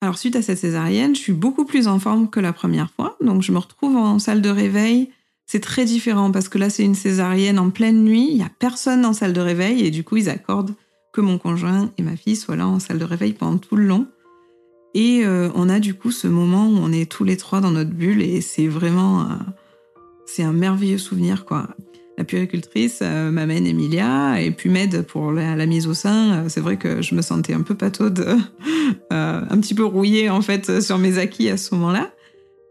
Alors 0.00 0.16
suite 0.16 0.36
à 0.36 0.42
cette 0.42 0.58
césarienne, 0.58 1.14
je 1.14 1.20
suis 1.20 1.32
beaucoup 1.32 1.64
plus 1.64 1.88
en 1.88 1.98
forme 1.98 2.30
que 2.30 2.38
la 2.40 2.52
première 2.52 2.90
fois. 2.90 3.16
Donc 3.20 3.42
je 3.42 3.52
me 3.52 3.58
retrouve 3.58 3.96
en 3.96 4.18
salle 4.18 4.42
de 4.42 4.50
réveil. 4.50 5.10
C'est 5.46 5.60
très 5.60 5.84
différent 5.84 6.30
parce 6.30 6.48
que 6.48 6.58
là 6.58 6.70
c'est 6.70 6.84
une 6.84 6.94
césarienne 6.94 7.58
en 7.58 7.70
pleine 7.70 8.04
nuit, 8.04 8.28
il 8.30 8.36
y 8.36 8.42
a 8.42 8.50
personne 8.58 9.04
en 9.06 9.12
salle 9.12 9.32
de 9.32 9.40
réveil 9.40 9.84
et 9.84 9.90
du 9.90 10.04
coup 10.04 10.18
ils 10.18 10.28
accordent 10.28 10.74
que 11.12 11.22
mon 11.22 11.38
conjoint 11.38 11.90
et 11.96 12.02
ma 12.02 12.16
fille 12.16 12.36
soient 12.36 12.54
là 12.54 12.68
en 12.68 12.78
salle 12.78 12.98
de 12.98 13.04
réveil 13.04 13.32
pendant 13.32 13.56
tout 13.56 13.74
le 13.74 13.84
long. 13.84 14.06
Et 14.94 15.24
euh, 15.24 15.48
on 15.54 15.68
a 15.68 15.80
du 15.80 15.94
coup 15.94 16.10
ce 16.10 16.28
moment 16.28 16.68
où 16.68 16.76
on 16.76 16.92
est 16.92 17.10
tous 17.10 17.24
les 17.24 17.36
trois 17.36 17.60
dans 17.60 17.70
notre 17.70 17.90
bulle 17.90 18.22
et 18.22 18.40
c'est 18.40 18.68
vraiment 18.68 19.26
c'est 20.26 20.42
un 20.42 20.52
merveilleux 20.52 20.98
souvenir 20.98 21.44
quoi. 21.44 21.68
La 22.18 22.24
puéricultrice 22.24 22.98
euh, 23.00 23.30
m'amène 23.30 23.66
Emilia 23.66 24.40
et 24.40 24.50
puis 24.50 24.68
m'aide 24.68 25.02
pour 25.02 25.32
la, 25.32 25.66
mise 25.66 25.86
au 25.86 25.94
sein. 25.94 26.32
Euh, 26.32 26.48
c'est 26.48 26.60
vrai 26.60 26.76
que 26.76 27.00
je 27.00 27.14
me 27.14 27.22
sentais 27.22 27.54
un 27.54 27.62
peu 27.62 27.74
pataude, 27.74 28.26
un 29.10 29.60
petit 29.60 29.74
peu 29.74 29.84
rouillée 29.84 30.28
en 30.28 30.42
fait 30.42 30.80
sur 30.82 30.98
mes 30.98 31.18
acquis 31.18 31.48
à 31.48 31.56
ce 31.56 31.74
moment-là. 31.76 32.10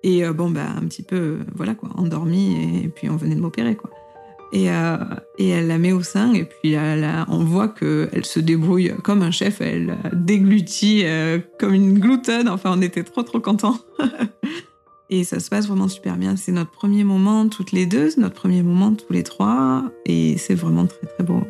Et 0.03 0.23
bon 0.29 0.51
bah 0.51 0.67
un 0.77 0.85
petit 0.85 1.01
peu 1.01 1.39
voilà 1.55 1.73
quoi, 1.73 1.89
endormie 1.95 2.83
et 2.83 2.87
puis 2.87 3.09
on 3.09 3.17
venait 3.17 3.35
de 3.35 3.41
m'opérer 3.41 3.75
quoi. 3.75 3.89
Et, 4.53 4.71
euh, 4.71 4.97
et, 5.37 5.49
elle 5.49 5.67
la 5.67 5.77
met 5.77 5.91
au 5.91 6.03
sein 6.03 6.33
et 6.33 6.45
puis 6.45 6.75
on 7.27 7.43
voit 7.43 7.67
qu'elle 7.67 8.25
se 8.25 8.39
débrouille 8.39 8.93
comme 9.03 9.21
un 9.21 9.31
chef, 9.31 9.59
elle 9.59 9.97
déglutit 10.13 11.01
euh, 11.03 11.39
comme 11.59 11.73
une 11.73 11.99
gloutonne. 11.99 12.47
Enfin, 12.47 12.71
on 12.73 12.81
était 12.81 13.03
trop 13.03 13.23
trop 13.23 13.39
contents. 13.41 13.77
et 15.09 15.23
ça 15.23 15.39
se 15.39 15.49
passe 15.49 15.67
vraiment 15.67 15.87
super 15.87 16.17
bien. 16.17 16.35
C'est 16.35 16.51
notre 16.51 16.71
premier 16.71 17.03
moment 17.03 17.47
toutes 17.49 17.71
les 17.71 17.85
deux, 17.85 18.09
notre 18.17 18.35
premier 18.35 18.63
moment 18.63 18.93
tous 18.93 19.11
les 19.11 19.23
trois 19.23 19.83
et 20.05 20.37
c'est 20.37 20.55
vraiment 20.55 20.85
très 20.85 21.07
très 21.07 21.23
beau. 21.23 21.41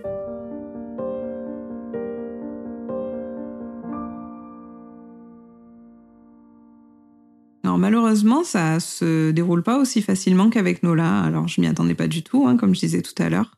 malheureusement, 7.77 8.43
ça 8.43 8.79
se 8.79 9.31
déroule 9.31 9.63
pas 9.63 9.77
aussi 9.77 10.01
facilement 10.01 10.49
qu'avec 10.49 10.83
Nola. 10.83 11.21
Alors 11.21 11.47
je 11.47 11.61
m'y 11.61 11.67
attendais 11.67 11.95
pas 11.95 12.07
du 12.07 12.23
tout, 12.23 12.45
hein, 12.47 12.57
comme 12.57 12.75
je 12.75 12.81
disais 12.81 13.01
tout 13.01 13.21
à 13.21 13.29
l'heure. 13.29 13.55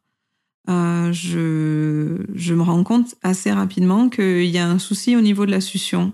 Euh, 0.69 1.11
je, 1.11 2.53
me 2.53 2.61
rends 2.61 2.83
compte 2.83 3.15
assez 3.23 3.51
rapidement 3.51 4.09
qu'il 4.09 4.45
y 4.45 4.59
a 4.59 4.69
un 4.69 4.77
souci 4.77 5.15
au 5.15 5.21
niveau 5.21 5.45
de 5.45 5.51
la 5.51 5.61
succion. 5.61 6.13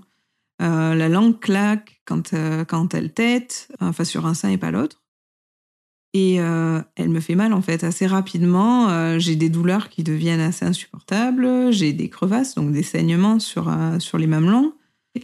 Euh, 0.61 0.95
la 0.95 1.09
langue 1.09 1.39
claque 1.39 2.01
quand, 2.05 2.33
euh, 2.33 2.63
quand 2.63 2.93
elle 2.93 3.13
tête, 3.13 3.69
enfin 3.81 4.03
sur 4.03 4.25
un 4.25 4.33
sein 4.33 4.49
et 4.49 4.57
pas 4.57 4.71
l'autre. 4.71 5.01
Et 6.13 6.35
elle 6.35 7.09
me 7.09 7.19
fait 7.19 7.35
mal 7.35 7.51
en 7.51 7.61
fait 7.61 7.83
assez 7.83 8.07
rapidement. 8.07 9.19
j'ai 9.19 9.35
des 9.35 9.49
douleurs 9.49 9.89
qui 9.89 10.01
deviennent 10.01 10.39
assez 10.39 10.63
insupportables. 10.63 11.73
J'ai 11.73 11.91
des 11.91 12.07
crevasses, 12.07 12.55
donc 12.55 12.71
des 12.71 12.83
saignements 12.83 13.37
sur, 13.39 13.69
sur 13.99 14.17
les 14.17 14.25
mamelons. 14.25 14.71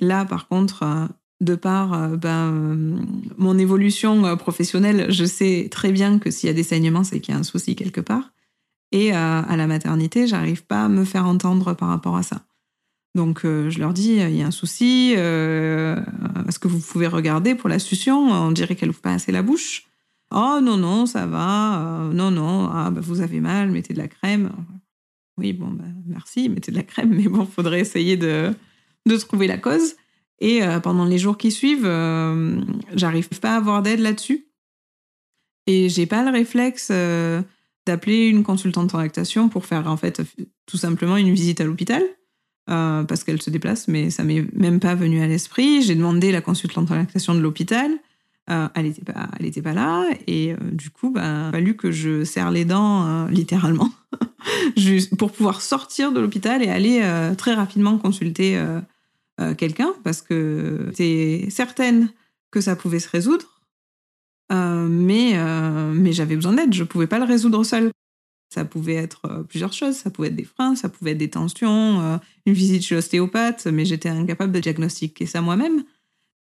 Là, 0.02 0.26
par 0.26 0.50
contre, 0.50 1.08
de 1.40 1.56
par 1.56 2.10
ben, 2.18 3.00
mon 3.38 3.58
évolution 3.58 4.36
professionnelle, 4.36 5.10
je 5.10 5.24
sais 5.24 5.70
très 5.72 5.94
bien 5.94 6.20
que 6.20 6.30
s'il 6.30 6.48
y 6.48 6.50
a 6.50 6.54
des 6.54 6.62
saignements, 6.62 7.06
c'est 7.06 7.22
qu'il 7.22 7.34
y 7.34 7.38
a 7.38 7.40
un 7.40 7.44
souci 7.44 7.78
quelque 7.78 8.02
part. 8.02 8.34
Et 8.92 9.14
à 9.14 9.56
la 9.56 9.68
maternité, 9.68 10.28
j'arrive 10.28 10.66
pas 10.66 10.84
à 10.84 10.90
me 10.90 11.06
faire 11.06 11.26
entendre 11.26 11.74
par 11.74 11.88
rapport 11.88 12.18
à 12.18 12.24
ça. 12.24 12.42
Donc 13.16 13.42
je 13.44 13.78
leur 13.78 13.94
dis, 13.94 14.14
il 14.16 14.36
y 14.36 14.42
a 14.42 14.48
un 14.48 14.52
souci, 14.52 15.12
est-ce 15.12 16.60
que 16.60 16.70
vous 16.70 16.80
pouvez 16.80 17.08
regarder 17.08 17.56
pour 17.56 17.68
la 17.68 17.78
succion? 17.78 18.18
On 18.32 18.52
dirait 18.52 18.76
qu'elle 18.76 18.90
ouvre 18.90 19.02
pas 19.02 19.14
assez 19.14 19.32
la 19.34 19.42
bouche. 19.42 19.88
Oh 20.34 20.60
non, 20.64 20.78
non, 20.78 21.06
ça 21.06 21.26
va. 21.26 22.10
non, 22.14 22.32
non, 22.32 22.70
ah, 22.72 22.90
bah, 22.90 23.02
vous 23.04 23.20
avez 23.20 23.42
mal, 23.42 23.70
mettez 23.70 23.94
de 23.94 24.00
la 24.00 24.08
crème. 24.08 24.52
Oui, 25.38 25.54
bon, 25.54 25.72
bah, 25.72 25.84
merci, 26.06 26.50
mettez 26.50 26.72
de 26.72 26.78
la 26.78 26.84
crème, 26.84 27.10
mais 27.16 27.28
bon, 27.28 27.46
faudrait 27.46 27.82
essayer 27.82 28.16
de, 28.16 28.54
de 29.06 29.18
trouver 29.18 29.48
la 29.48 29.58
cause. 29.58 29.96
Et 30.40 30.64
euh, 30.64 30.80
pendant 30.80 31.06
les 31.06 31.20
jours 31.20 31.38
qui 31.38 31.52
suivent, 31.52 31.86
euh, 31.86 32.60
j'arrive 32.96 33.30
pas 33.40 33.54
à 33.54 33.58
avoir 33.58 33.84
d'aide 33.84 34.00
là-dessus. 34.00 34.48
Et 35.68 35.88
j'ai 35.88 36.08
pas 36.08 36.24
le 36.24 36.32
réflexe 36.32 36.90
euh, 36.92 37.44
d'appeler 37.86 38.28
une 38.28 38.44
consultante 38.44 38.96
en 38.96 38.98
lactation 38.98 39.50
pour 39.50 39.68
faire 39.68 39.88
en 39.88 39.98
fait 39.98 40.22
tout 40.66 40.78
simplement 40.78 41.16
une 41.18 41.32
visite 41.32 41.62
à 41.62 41.64
l'hôpital. 41.64 42.04
Parce 43.08 43.24
qu'elle 43.24 43.42
se 43.42 43.50
déplace, 43.50 43.88
mais 43.88 44.10
ça 44.10 44.24
m'est 44.24 44.46
même 44.56 44.80
pas 44.80 44.96
venu 44.96 45.22
à 45.22 45.28
l'esprit. 45.28 45.82
J'ai 45.82 45.96
demandé 45.96 46.32
la 46.32 46.42
consultante 46.42 46.90
en 46.90 46.96
lactation 46.96 47.36
de 47.36 47.40
l'hôpital. 47.40 47.92
Euh, 48.50 48.68
elle 48.76 48.86
n'était 48.86 49.04
pas, 49.04 49.30
elle 49.40 49.46
était 49.46 49.62
pas 49.62 49.74
là. 49.74 50.06
Et 50.28 50.54
euh, 50.54 50.58
du 50.72 50.90
coup, 50.90 51.12
bah, 51.12 51.22
il 51.22 51.48
a 51.48 51.52
fallu 51.52 51.76
que 51.76 51.92
je 51.92 52.24
serre 52.24 52.52
les 52.52 52.66
dents, 52.66 53.06
euh, 53.06 53.28
littéralement, 53.30 53.90
pour 55.18 55.32
pouvoir 55.32 55.62
sortir 55.62 56.12
de 56.12 56.20
l'hôpital 56.20 56.64
et 56.64 56.70
aller 56.70 57.02
très 57.38 57.54
rapidement 57.54 57.98
consulter 57.98 58.62
quelqu'un, 59.58 59.94
parce 60.04 60.22
que 60.22 60.88
j'étais 60.90 61.48
certaine 61.50 62.10
que 62.52 62.62
ça 62.62 62.76
pouvait 62.76 63.00
se 63.00 63.10
résoudre, 63.10 63.62
mais, 64.52 65.36
mais 65.94 66.12
j'avais 66.12 66.36
besoin 66.36 66.54
d'aide, 66.54 66.74
je 66.74 66.84
ne 66.84 66.88
pouvais 66.88 67.08
pas 67.08 67.20
le 67.20 67.26
résoudre 67.26 67.64
seule. 67.64 67.92
Ça 68.54 68.66
pouvait 68.66 68.96
être 68.96 69.46
plusieurs 69.48 69.72
choses, 69.72 69.96
ça 69.96 70.10
pouvait 70.10 70.28
être 70.28 70.36
des 70.36 70.44
freins, 70.44 70.76
ça 70.76 70.90
pouvait 70.90 71.12
être 71.12 71.18
des 71.18 71.30
tensions, 71.30 72.20
une 72.46 72.54
visite 72.54 72.84
chez 72.84 72.96
l'ostéopathe, 72.96 73.66
mais 73.68 73.86
j'étais 73.86 74.10
incapable 74.10 74.52
de 74.52 74.60
diagnostiquer 74.60 75.26
ça 75.26 75.40
moi-même. 75.42 75.84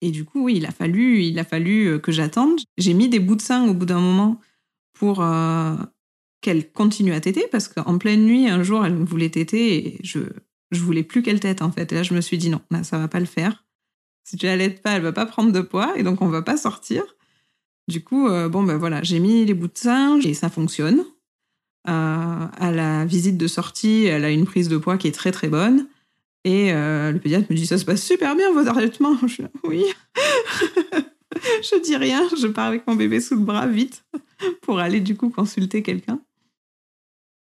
Et 0.05 0.11
du 0.11 0.27
coup, 0.27 0.45
oui, 0.45 0.57
il 0.57 0.67
a 0.67 0.71
fallu, 0.71 1.23
il 1.23 1.39
a 1.39 1.45
fallu 1.45 1.87
euh, 1.87 1.99
que 1.99 2.13
j'attende. 2.13 2.61
J'ai 2.77 2.93
mis 2.93 3.09
des 3.09 3.21
bouts 3.21 3.37
de 3.37 3.41
sang 3.41 3.67
au 3.67 3.73
bout 3.73 3.87
d'un 3.87 4.01
moment 4.01 4.39
pour 4.93 5.23
euh, 5.23 5.77
qu'elle 6.43 6.71
continue 6.71 7.15
à 7.15 7.21
téter, 7.23 7.47
parce 7.51 7.69
qu'en 7.69 7.97
pleine 7.97 8.27
nuit, 8.27 8.47
un 8.47 8.63
jour, 8.63 8.85
elle 8.85 8.95
voulait 8.97 9.31
téter 9.31 9.77
et 9.77 10.01
je 10.03 10.21
je 10.71 10.81
voulais 10.81 11.05
plus 11.05 11.23
qu'elle 11.23 11.41
tète 11.41 11.63
en 11.63 11.71
fait. 11.71 11.91
Et 11.93 11.95
là, 11.95 12.03
je 12.03 12.13
me 12.13 12.21
suis 12.21 12.37
dit 12.37 12.51
non, 12.51 12.61
là, 12.71 12.85
ça 12.85 12.99
va 12.99 13.09
pas 13.09 13.21
le 13.21 13.27
faire. 13.27 13.65
Si 14.25 14.37
tu 14.37 14.45
l'allaites 14.45 14.83
pas, 14.83 14.93
elle 14.93 15.03
va 15.03 15.13
pas 15.13 15.25
prendre 15.25 15.53
de 15.53 15.61
poids 15.61 15.95
et 15.97 16.03
donc 16.03 16.21
on 16.21 16.29
va 16.29 16.43
pas 16.43 16.59
sortir. 16.59 17.03
Du 17.89 18.05
coup, 18.05 18.29
euh, 18.29 18.49
bon 18.49 18.63
ben 18.63 18.77
voilà, 18.77 19.03
j'ai 19.03 19.21
mis 19.21 19.47
les 19.47 19.55
bouts 19.55 19.69
de 19.69 19.79
sang 19.79 20.19
et 20.19 20.35
ça 20.35 20.51
fonctionne. 20.51 21.05
À 21.85 22.71
la 22.73 23.05
visite 23.05 23.37
de 23.37 23.47
sortie, 23.47 24.05
elle 24.05 24.25
a 24.25 24.31
une 24.31 24.47
prise 24.47 24.69
de 24.69 24.79
poids 24.79 24.99
qui 24.99 25.09
est 25.09 25.13
très 25.13 25.33
très 25.33 25.49
bonne. 25.49 25.87
Et 26.45 26.73
euh, 26.73 27.11
le 27.11 27.19
pédiatre 27.19 27.47
me 27.51 27.57
dit 27.57 27.67
ça 27.67 27.79
se 27.79 27.85
passe 27.85 28.03
super 28.03 28.37
bien 28.37 28.53
vos 28.53 28.69
allaitements. 28.69 29.17
Je 29.27 29.43
oui. 29.65 29.85
je 31.35 31.83
dis 31.83 31.97
rien, 31.97 32.29
je 32.39 32.47
pars 32.47 32.67
avec 32.67 32.87
mon 32.87 32.95
bébé 32.95 33.21
sous 33.21 33.35
le 33.35 33.41
bras 33.41 33.67
vite 33.67 34.05
pour 34.61 34.79
aller 34.79 35.01
du 35.01 35.17
coup 35.17 35.31
consulter 35.31 35.83
quelqu'un. 35.83 36.21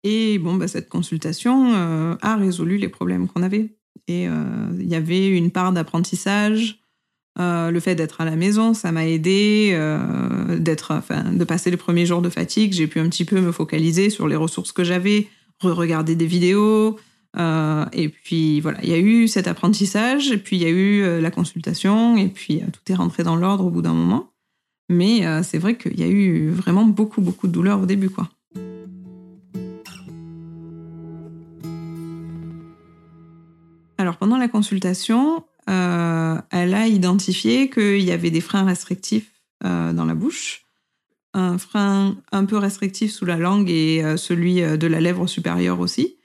Et 0.04 0.38
bon, 0.38 0.56
bah, 0.56 0.68
cette 0.68 0.90
consultation 0.90 1.74
euh, 1.74 2.16
a 2.22 2.36
résolu 2.36 2.78
les 2.78 2.90
problèmes 2.90 3.28
qu'on 3.28 3.44
avait. 3.44 3.76
Et 4.08 4.28
euh, 4.28 4.72
il 4.80 4.88
y 4.88 4.96
avait 4.96 5.28
une 5.28 5.52
part 5.52 5.74
d'apprentissage. 5.74 6.81
Le 7.72 7.80
fait 7.80 7.96
d'être 7.96 8.22
à 8.22 8.26
la 8.26 8.36
maison, 8.36 8.74
ça 8.74 8.92
m'a 8.92 9.08
aidé, 9.08 9.78
d'être, 10.58 10.92
enfin, 10.92 11.24
de 11.32 11.44
passer 11.44 11.72
les 11.72 11.78
premiers 11.78 12.06
jours 12.06 12.22
de 12.22 12.30
fatigue. 12.30 12.74
J'ai 12.74 12.88
pu 12.88 13.00
un 13.00 13.10
petit 13.10 13.26
peu 13.26 13.40
me 13.42 13.52
focaliser 13.52 14.10
sur 14.10 14.28
les 14.28 14.36
ressources 14.36 14.72
que 14.72 14.84
j'avais, 14.84 15.28
re-regarder 15.62 16.16
des 16.16 16.26
vidéos, 16.26 16.98
euh, 17.38 17.86
et 17.94 18.10
puis 18.10 18.60
voilà, 18.60 18.80
il 18.84 18.90
y 18.90 18.94
a 18.94 19.00
eu 19.00 19.28
cet 19.28 19.48
apprentissage, 19.48 20.32
et 20.32 20.38
puis 20.38 20.58
il 20.58 20.62
y 20.62 20.66
a 20.66 20.70
eu 20.70 21.02
euh, 21.02 21.22
la 21.22 21.32
consultation, 21.32 22.18
et 22.18 22.28
puis 22.28 22.62
euh, 22.62 22.66
tout 22.72 22.92
est 22.92 22.96
rentré 22.96 23.24
dans 23.24 23.36
l'ordre 23.36 23.66
au 23.66 23.70
bout 23.70 23.82
d'un 23.82 23.94
moment. 23.94 24.28
Mais 24.90 25.22
c'est 25.44 25.58
vrai 25.58 25.78
qu'il 25.78 25.98
y 25.98 26.04
a 26.04 26.08
eu 26.08 26.50
vraiment 26.50 26.84
beaucoup, 26.84 27.22
beaucoup 27.22 27.48
de 27.48 27.54
douleur 27.54 27.80
au 27.80 27.86
début, 27.86 28.10
quoi. 28.10 28.28
Alors 33.98 34.18
pendant 34.18 34.36
la 34.36 34.50
consultation, 34.50 35.46
elle 35.68 36.74
a 36.74 36.88
identifié 36.88 37.70
qu'il 37.70 38.02
y 38.02 38.12
avait 38.12 38.32
des 38.32 38.42
freins 38.42 38.66
restrictifs 38.66 39.32
dans 39.64 40.06
la 40.06 40.16
bouche, 40.16 40.66
un 41.34 41.58
frein 41.58 42.18
un 42.32 42.46
peu 42.46 42.58
restrictif 42.58 43.12
sous 43.12 43.26
la 43.26 43.38
langue 43.38 43.70
et 43.70 44.04
celui 44.18 44.62
de 44.62 44.88
la 44.88 45.00
lèvre 45.00 45.28
supérieure 45.28 45.80
aussi 45.80 46.18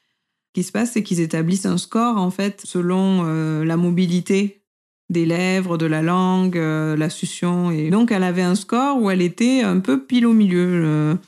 qui 0.57 0.62
se 0.62 0.72
passe, 0.72 0.92
c'est 0.92 1.03
qu'ils 1.03 1.20
établissent 1.20 1.66
un 1.66 1.77
score 1.77 2.16
en 2.16 2.31
fait 2.31 2.62
selon 2.64 3.25
euh, 3.27 3.62
la 3.62 3.77
mobilité 3.77 4.62
des 5.11 5.27
lèvres, 5.27 5.77
de 5.77 5.85
la 5.85 6.01
langue, 6.01 6.57
euh, 6.57 6.96
la 6.96 7.11
succion. 7.11 7.70
Et 7.70 7.90
donc 7.90 8.11
elle 8.11 8.22
avait 8.22 8.40
un 8.40 8.55
score 8.55 8.99
où 8.99 9.11
elle 9.11 9.20
était 9.20 9.61
un 9.61 9.81
peu 9.81 10.03
pile 10.03 10.27
au 10.27 10.33
milieu. 10.33 11.18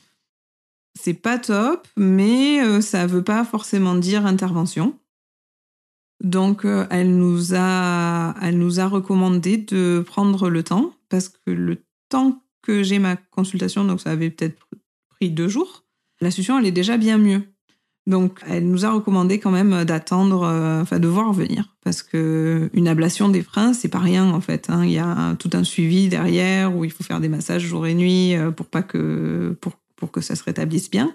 C'est 0.99 1.13
pas 1.13 1.37
top, 1.37 1.87
mais 1.95 2.59
euh, 2.63 2.81
ça 2.81 3.05
veut 3.05 3.23
pas 3.23 3.45
forcément 3.45 3.93
dire 3.93 4.25
intervention. 4.25 4.97
Donc 6.21 6.65
elle 6.89 7.17
nous 7.17 7.55
a, 7.55 8.35
elle 8.41 8.57
nous 8.57 8.79
a 8.79 8.87
recommandé 8.87 9.57
de 9.57 10.03
prendre 10.05 10.49
le 10.49 10.63
temps 10.63 10.93
parce 11.07 11.29
que 11.29 11.51
le 11.51 11.77
temps 12.09 12.41
que 12.61 12.83
j'ai 12.83 12.99
ma 12.99 13.15
consultation, 13.15 13.85
donc 13.85 14.01
ça 14.01 14.11
avait 14.11 14.29
peut-être 14.29 14.57
pris 15.09 15.29
deux 15.29 15.47
jours, 15.47 15.85
la 16.21 16.31
succion 16.31 16.59
elle 16.59 16.65
est 16.65 16.71
déjà 16.71 16.97
bien 16.97 17.17
mieux. 17.17 17.43
Donc, 18.09 18.39
elle 18.47 18.67
nous 18.67 18.85
a 18.85 18.91
recommandé 18.91 19.39
quand 19.39 19.51
même 19.51 19.85
d'attendre, 19.85 20.41
euh, 20.41 20.81
enfin 20.81 20.97
de 20.97 21.07
voir 21.07 21.31
venir, 21.31 21.75
parce 21.83 22.01
que 22.01 22.67
une 22.73 22.87
ablation 22.87 23.29
des 23.29 23.43
freins, 23.43 23.73
c'est 23.73 23.87
pas 23.87 23.99
rien 23.99 24.33
en 24.33 24.41
fait. 24.41 24.67
Hein. 24.69 24.83
Il 24.83 24.91
y 24.91 24.97
a 24.97 25.35
tout 25.37 25.51
un 25.53 25.63
suivi 25.63 26.09
derrière 26.09 26.75
où 26.75 26.83
il 26.83 26.91
faut 26.91 27.03
faire 27.03 27.19
des 27.19 27.29
massages 27.29 27.61
jour 27.61 27.85
et 27.85 27.93
nuit 27.93 28.35
euh, 28.35 28.49
pour 28.49 28.65
pas 28.65 28.81
que 28.81 29.55
pour, 29.61 29.73
pour 29.95 30.11
que 30.11 30.21
ça 30.21 30.35
se 30.35 30.43
rétablisse 30.43 30.89
bien. 30.89 31.13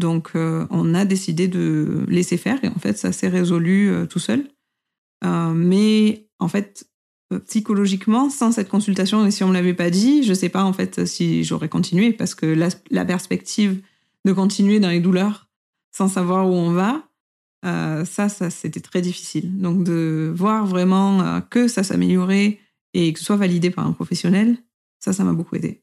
Donc, 0.00 0.30
euh, 0.34 0.66
on 0.70 0.94
a 0.94 1.04
décidé 1.04 1.46
de 1.46 2.04
laisser 2.08 2.36
faire 2.36 2.58
et 2.64 2.68
en 2.68 2.78
fait, 2.78 2.98
ça 2.98 3.12
s'est 3.12 3.28
résolu 3.28 3.92
tout 4.08 4.18
seul. 4.18 4.48
mais 5.22 6.26
en 6.38 6.48
fait, 6.48 6.88
psychologiquement, 7.46 8.28
sans 8.30 8.50
cette 8.50 8.68
consultation 8.68 9.24
et 9.24 9.30
si 9.30 9.44
on 9.44 9.48
me 9.48 9.54
l'avait 9.54 9.74
pas 9.74 9.90
dit, 9.90 10.24
je 10.24 10.34
sais 10.34 10.48
pas 10.48 10.64
en 10.64 10.72
fait 10.72 11.06
si 11.06 11.44
j'aurais 11.44 11.68
continué 11.68 12.12
parce 12.12 12.34
que 12.34 12.56
la 12.90 13.04
perspective 13.04 13.80
de 14.24 14.32
continuer 14.32 14.80
dans 14.80 14.88
les 14.88 15.00
douleurs 15.00 15.48
sans 15.92 16.08
savoir 16.08 16.48
où 16.48 16.52
on 16.52 16.72
va, 16.72 17.02
euh, 17.64 18.04
ça, 18.04 18.28
ça 18.28 18.50
c'était 18.50 18.80
très 18.80 19.02
difficile. 19.02 19.58
Donc 19.58 19.84
de 19.84 20.32
voir 20.34 20.66
vraiment 20.66 21.20
euh, 21.20 21.40
que 21.40 21.68
ça 21.68 21.82
s'améliorait 21.82 22.58
et 22.94 23.12
que 23.12 23.18
ce 23.18 23.24
soit 23.26 23.36
validé 23.36 23.70
par 23.70 23.86
un 23.86 23.92
professionnel, 23.92 24.56
ça, 24.98 25.12
ça 25.12 25.24
m'a 25.24 25.32
beaucoup 25.32 25.56
aidé. 25.56 25.82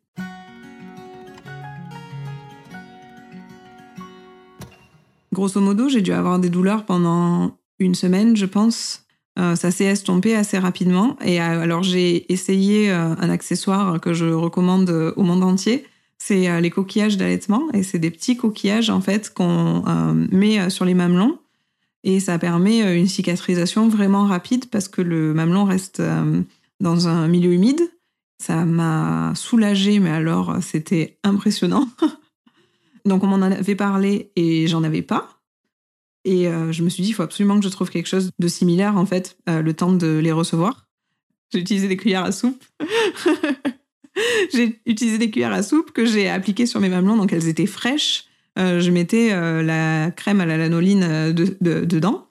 Grosso 5.37 5.61
modo, 5.61 5.87
j'ai 5.87 6.01
dû 6.01 6.11
avoir 6.11 6.39
des 6.39 6.49
douleurs 6.49 6.85
pendant 6.85 7.57
une 7.79 7.95
semaine, 7.95 8.35
je 8.35 8.45
pense. 8.45 9.05
Euh, 9.39 9.55
ça 9.55 9.71
s'est 9.71 9.85
estompé 9.85 10.35
assez 10.35 10.57
rapidement. 10.57 11.15
Et 11.23 11.39
alors, 11.39 11.83
j'ai 11.83 12.31
essayé 12.33 12.89
un 12.89 13.29
accessoire 13.29 14.01
que 14.01 14.13
je 14.13 14.25
recommande 14.25 15.13
au 15.15 15.23
monde 15.23 15.43
entier 15.43 15.85
c'est 16.17 16.49
euh, 16.49 16.59
les 16.59 16.69
coquillages 16.69 17.17
d'allaitement 17.17 17.63
et 17.73 17.83
c'est 17.83 17.99
des 17.99 18.11
petits 18.11 18.37
coquillages 18.37 18.89
en 18.89 19.01
fait 19.01 19.33
qu'on 19.33 19.83
euh, 19.87 20.13
met 20.31 20.59
euh, 20.59 20.69
sur 20.69 20.85
les 20.85 20.93
mamelons 20.93 21.39
et 22.03 22.19
ça 22.19 22.39
permet 22.39 22.97
une 22.97 23.07
cicatrisation 23.07 23.89
vraiment 23.89 24.25
rapide 24.25 24.69
parce 24.69 24.87
que 24.87 25.01
le 25.01 25.33
mamelon 25.33 25.65
reste 25.65 26.01
dans 26.79 27.07
un 27.07 27.27
milieu 27.27 27.51
humide. 27.51 27.81
Ça 28.39 28.63
m'a 28.63 29.33
soulagée, 29.35 29.99
mais 29.99 30.11
alors 30.11 30.57
c'était 30.61 31.17
impressionnant. 31.23 31.89
Donc 33.07 33.23
on 33.23 33.27
m'en 33.27 33.41
avait 33.41 33.75
parlé 33.75 34.31
et 34.35 34.67
j'en 34.67 34.83
avais 34.83 35.01
pas. 35.01 35.39
Et 36.25 36.43
je 36.71 36.83
me 36.83 36.89
suis 36.89 37.03
dit, 37.03 37.09
il 37.09 37.13
faut 37.13 37.23
absolument 37.23 37.57
que 37.57 37.63
je 37.63 37.69
trouve 37.69 37.89
quelque 37.89 38.07
chose 38.07 38.31
de 38.37 38.47
similaire 38.49 38.97
en 38.97 39.05
fait, 39.05 39.37
le 39.47 39.71
temps 39.71 39.93
de 39.93 40.17
les 40.17 40.33
recevoir. 40.33 40.87
J'ai 41.53 41.59
utilisé 41.59 41.87
des 41.87 41.95
cuillères 41.95 42.25
à 42.25 42.33
soupe. 42.33 42.61
j'ai 44.53 44.81
utilisé 44.85 45.17
des 45.17 45.31
cuillères 45.31 45.53
à 45.53 45.63
soupe 45.63 45.91
que 45.91 46.05
j'ai 46.05 46.29
appliquées 46.29 46.65
sur 46.65 46.79
mes 46.79 46.89
mamelons, 46.89 47.15
donc 47.15 47.31
elles 47.31 47.47
étaient 47.47 47.65
fraîches. 47.65 48.25
Euh, 48.57 48.79
je 48.79 48.91
mettais 48.91 49.31
euh, 49.31 49.61
la 49.61 50.09
crème 50.11 50.41
à 50.41 50.45
la 50.45 50.57
lanoline 50.57 51.03
euh, 51.03 51.31
dedans 51.31 52.25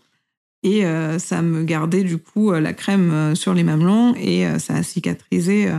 et 0.62 0.82
ça 1.18 1.42
me 1.42 1.62
gardait 1.62 2.02
du 2.02 2.18
coup 2.18 2.50
la 2.50 2.72
crème 2.72 3.36
sur 3.36 3.54
les 3.54 3.62
mamelons 3.62 4.16
et 4.16 4.44
ça 4.58 4.74
a 4.74 4.82
cicatrisé 4.82 5.70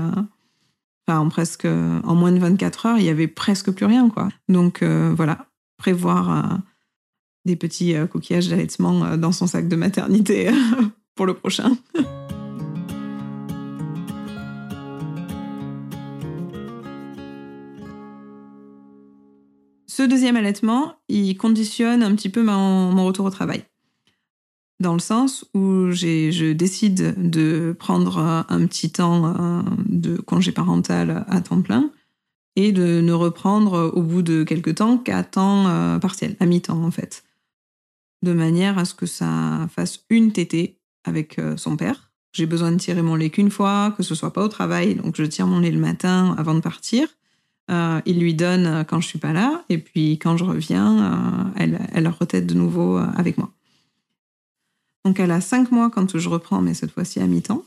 en 1.08 1.30
presque 1.30 1.66
en 1.66 2.16
moins 2.16 2.32
de 2.32 2.40
24 2.40 2.86
heures, 2.86 2.98
il 2.98 3.06
y 3.06 3.10
avait 3.10 3.28
presque 3.28 3.72
plus 3.72 3.86
rien 3.86 4.10
quoi. 4.10 4.30
Donc 4.50 4.82
euh, 4.82 5.14
voilà, 5.16 5.48
prévoir 5.78 6.32
euh, 6.32 6.58
des 7.46 7.56
petits 7.56 7.96
euh, 7.96 8.08
coquillages 8.08 8.50
d'allaitement 8.50 9.18
dans 9.18 9.32
son 9.32 9.48
sac 9.48 9.68
de 9.68 9.76
maternité 9.76 10.50
pour 11.16 11.26
le 11.26 11.34
prochain. 11.34 11.78
Ce 19.88 20.04
deuxième 20.04 20.36
allaitement, 20.36 20.94
il 21.10 21.36
conditionne 21.38 22.04
un 22.04 22.14
petit 22.14 22.30
peu 22.30 22.44
mon 22.44 23.04
retour 23.06 23.26
au 23.26 23.32
travail. 23.32 23.67
Dans 24.80 24.94
le 24.94 25.00
sens 25.00 25.46
où 25.56 25.90
je 25.92 26.52
décide 26.54 27.16
de 27.18 27.76
prendre 27.78 28.20
un 28.20 28.68
petit 28.68 28.92
temps 28.92 29.64
de 29.88 30.18
congé 30.18 30.52
parental 30.52 31.26
à 31.28 31.42
temps 31.42 31.62
plein 31.64 31.92
et 32.58 32.72
de 32.72 33.02
ne 33.02 33.14
reprendre 33.14 33.94
au 33.96 34.02
bout 34.02 34.24
de 34.24 34.44
quelques 34.44 34.76
temps 34.76 34.98
qu'à 34.98 35.24
temps 35.24 35.68
euh, 35.68 36.00
partiel, 36.00 36.36
à 36.40 36.48
mi-temps 36.48 36.84
en 36.84 36.90
fait. 36.90 37.24
De 38.24 38.34
manière 38.34 38.80
à 38.80 38.84
ce 38.86 38.96
que 38.96 39.06
ça 39.06 39.70
fasse 39.74 40.04
une 40.10 40.32
tétée 40.32 40.80
avec 41.06 41.38
euh, 41.38 41.56
son 41.56 41.78
père. 41.78 42.12
J'ai 42.34 42.48
besoin 42.48 42.72
de 42.72 42.78
tirer 42.78 43.04
mon 43.04 43.16
lait 43.16 43.30
qu'une 43.30 43.52
fois, 43.52 43.94
que 43.96 44.02
ce 44.02 44.16
soit 44.16 44.34
pas 44.34 44.44
au 44.44 44.48
travail, 44.48 44.96
donc 44.96 45.16
je 45.16 45.24
tire 45.24 45.46
mon 45.46 45.60
lait 45.60 45.72
le 45.72 45.80
matin 45.80 46.36
avant 46.40 46.56
de 46.56 46.60
partir. 46.60 47.08
Euh, 47.70 48.02
il 48.08 48.20
lui 48.20 48.34
donne 48.34 48.84
quand 48.90 49.02
je 49.02 49.08
suis 49.08 49.20
pas 49.20 49.34
là, 49.34 49.64
et 49.70 49.78
puis 49.78 50.18
quand 50.18 50.36
je 50.36 50.44
reviens, 50.44 51.54
elle, 51.58 51.80
elle 51.94 52.08
retête 52.08 52.48
de 52.48 52.56
nouveau 52.56 52.98
avec 52.98 53.38
moi. 53.38 53.52
Donc 55.08 55.22
elle 55.22 55.32
a 55.32 55.40
cinq 55.40 55.72
mois 55.72 55.90
quand 55.90 56.18
je 56.18 56.28
reprends, 56.28 56.62
mais 56.62 56.74
cette 56.74 56.92
fois-ci 56.92 57.22
à 57.22 57.28
mi-temps. 57.28 57.64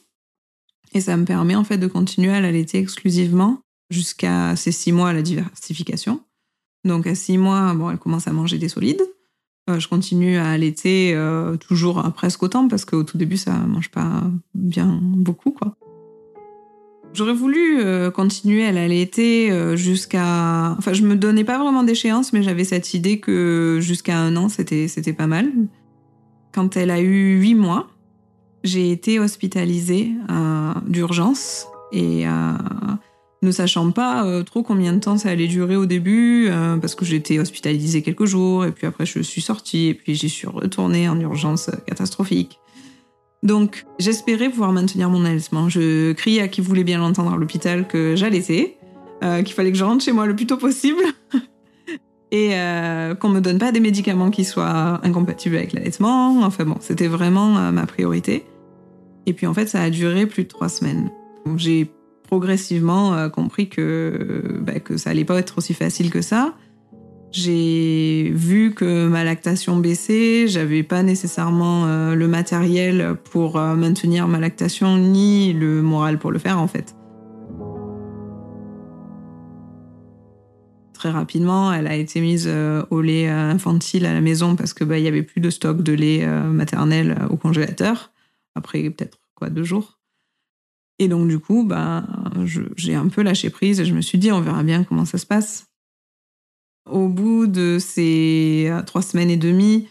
Et 0.92 1.00
ça 1.00 1.16
me 1.16 1.24
permet 1.24 1.54
en 1.54 1.64
fait 1.64 1.78
de 1.78 1.86
continuer 1.86 2.34
à 2.34 2.38
l'allaiter 2.42 2.76
exclusivement 2.76 3.62
jusqu'à 3.88 4.56
ces 4.56 4.72
six 4.72 4.92
mois 4.92 5.08
à 5.08 5.12
la 5.14 5.22
diversification. 5.22 6.20
Donc 6.84 7.06
à 7.06 7.14
six 7.14 7.38
mois, 7.38 7.72
bon, 7.72 7.88
elle 7.88 7.96
commence 7.96 8.28
à 8.28 8.34
manger 8.34 8.58
des 8.58 8.68
solides. 8.68 9.00
Euh, 9.70 9.80
je 9.80 9.88
continue 9.88 10.36
à 10.36 10.50
allaiter 10.50 11.14
euh, 11.14 11.56
toujours 11.56 12.02
presque 12.12 12.42
autant 12.42 12.68
parce 12.68 12.84
qu'au 12.84 13.04
tout 13.04 13.16
début, 13.16 13.38
ça 13.38 13.52
mange 13.54 13.90
pas 13.90 14.22
bien 14.52 15.00
beaucoup, 15.02 15.52
quoi. 15.52 15.74
J'aurais 17.14 17.32
voulu 17.32 17.80
euh, 17.80 18.10
continuer 18.10 18.66
à 18.66 18.72
l'allaiter 18.72 19.50
jusqu'à. 19.78 20.76
Enfin, 20.76 20.92
je 20.92 21.04
me 21.04 21.16
donnais 21.16 21.44
pas 21.44 21.58
vraiment 21.58 21.84
d'échéance, 21.84 22.34
mais 22.34 22.42
j'avais 22.42 22.64
cette 22.64 22.92
idée 22.92 23.18
que 23.18 23.78
jusqu'à 23.80 24.18
un 24.18 24.36
an, 24.36 24.50
c'était 24.50 24.88
c'était 24.88 25.14
pas 25.14 25.26
mal. 25.26 25.50
Quand 26.52 26.76
elle 26.76 26.90
a 26.90 27.00
eu 27.00 27.38
huit 27.40 27.54
mois, 27.54 27.88
j'ai 28.64 28.90
été 28.90 29.18
hospitalisée 29.18 30.12
d'urgence 30.86 31.66
et 31.92 32.26
ne 33.42 33.50
sachant 33.50 33.90
pas 33.90 34.26
euh, 34.26 34.42
trop 34.42 34.62
combien 34.62 34.92
de 34.92 34.98
temps 34.98 35.16
ça 35.16 35.30
allait 35.30 35.46
durer 35.46 35.76
au 35.76 35.86
début, 35.86 36.48
euh, 36.48 36.76
parce 36.76 36.94
que 36.94 37.04
j'étais 37.04 37.38
hospitalisée 37.38 38.02
quelques 38.02 38.26
jours, 38.26 38.64
et 38.64 38.72
puis 38.72 38.86
après 38.86 39.06
je 39.06 39.20
suis 39.20 39.40
sortie, 39.40 39.88
et 39.88 39.94
puis 39.94 40.14
j'y 40.14 40.28
suis 40.28 40.46
retournée 40.46 41.08
en 41.08 41.18
urgence 41.20 41.70
catastrophique. 41.86 42.58
Donc 43.42 43.86
j'espérais 43.98 44.50
pouvoir 44.50 44.72
maintenir 44.72 45.08
mon 45.08 45.24
allaitement. 45.24 45.70
Je 45.70 46.12
criais 46.12 46.42
à 46.42 46.48
qui 46.48 46.60
voulait 46.60 46.84
bien 46.84 46.98
l'entendre 46.98 47.32
à 47.32 47.36
l'hôpital 47.36 47.88
que 47.88 48.14
j'allaitais, 48.14 48.76
euh, 49.24 49.42
qu'il 49.42 49.54
fallait 49.54 49.72
que 49.72 49.78
je 49.78 49.84
rentre 49.84 50.04
chez 50.04 50.12
moi 50.12 50.26
le 50.26 50.36
plus 50.36 50.46
tôt 50.46 50.58
possible, 50.58 51.02
et 52.32 52.52
qu'on 53.18 53.28
me 53.28 53.40
donne 53.40 53.58
pas 53.58 53.72
des 53.72 53.80
médicaments 53.80 54.30
qui 54.30 54.44
soient 54.44 55.00
incompatibles 55.02 55.56
avec 55.56 55.72
l'allaitement. 55.72 56.42
Enfin 56.42 56.64
bon, 56.64 56.76
c'était 56.80 57.08
vraiment 57.08 57.72
ma 57.72 57.86
priorité. 57.86 58.44
Et 59.26 59.32
puis 59.32 59.46
en 59.46 59.54
fait, 59.54 59.66
ça 59.66 59.82
a 59.82 59.90
duré 59.90 60.26
plus 60.26 60.44
de 60.44 60.48
trois 60.48 60.68
semaines. 60.68 61.10
J'ai 61.56 61.90
progressivement 62.30 63.14
euh, 63.14 63.28
compris 63.28 63.68
que, 63.68 64.58
bah, 64.60 64.78
que 64.78 64.96
ça 64.96 65.10
allait 65.10 65.24
pas 65.24 65.38
être 65.38 65.58
aussi 65.58 65.74
facile 65.74 66.10
que 66.10 66.22
ça. 66.22 66.54
J'ai 67.32 68.30
vu 68.34 68.72
que 68.74 69.06
ma 69.06 69.24
lactation 69.24 69.76
baissait, 69.76 70.46
j'avais 70.48 70.82
pas 70.82 71.02
nécessairement 71.02 71.86
euh, 71.86 72.14
le 72.14 72.28
matériel 72.28 73.16
pour 73.30 73.56
euh, 73.56 73.74
maintenir 73.74 74.26
ma 74.26 74.38
lactation 74.38 74.96
ni 74.96 75.52
le 75.52 75.82
moral 75.82 76.18
pour 76.18 76.30
le 76.30 76.38
faire 76.38 76.58
en 76.58 76.68
fait. 76.68 76.94
Très 81.00 81.10
rapidement, 81.10 81.72
elle 81.72 81.86
a 81.86 81.96
été 81.96 82.20
mise 82.20 82.46
au 82.90 83.00
lait 83.00 83.26
infantile 83.26 84.04
à 84.04 84.12
la 84.12 84.20
maison 84.20 84.54
parce 84.54 84.74
que 84.74 84.84
bah, 84.84 84.98
y 84.98 85.08
avait 85.08 85.22
plus 85.22 85.40
de 85.40 85.48
stock 85.48 85.82
de 85.82 85.94
lait 85.94 86.26
maternel 86.26 87.16
au 87.30 87.38
congélateur 87.38 88.12
après 88.54 88.82
peut-être 88.90 89.18
quoi 89.34 89.48
deux 89.48 89.64
jours. 89.64 89.98
Et 90.98 91.08
donc, 91.08 91.26
du 91.26 91.38
coup, 91.38 91.64
bah, 91.64 92.04
j'ai 92.76 92.94
un 92.94 93.08
peu 93.08 93.22
lâché 93.22 93.48
prise 93.48 93.80
et 93.80 93.86
je 93.86 93.94
me 93.94 94.02
suis 94.02 94.18
dit, 94.18 94.30
on 94.30 94.42
verra 94.42 94.62
bien 94.62 94.84
comment 94.84 95.06
ça 95.06 95.16
se 95.16 95.24
passe. 95.24 95.64
Au 96.84 97.08
bout 97.08 97.46
de 97.46 97.78
ces 97.80 98.66
euh, 98.68 98.82
trois 98.82 99.00
semaines 99.00 99.30
et 99.30 99.38
demie, 99.38 99.88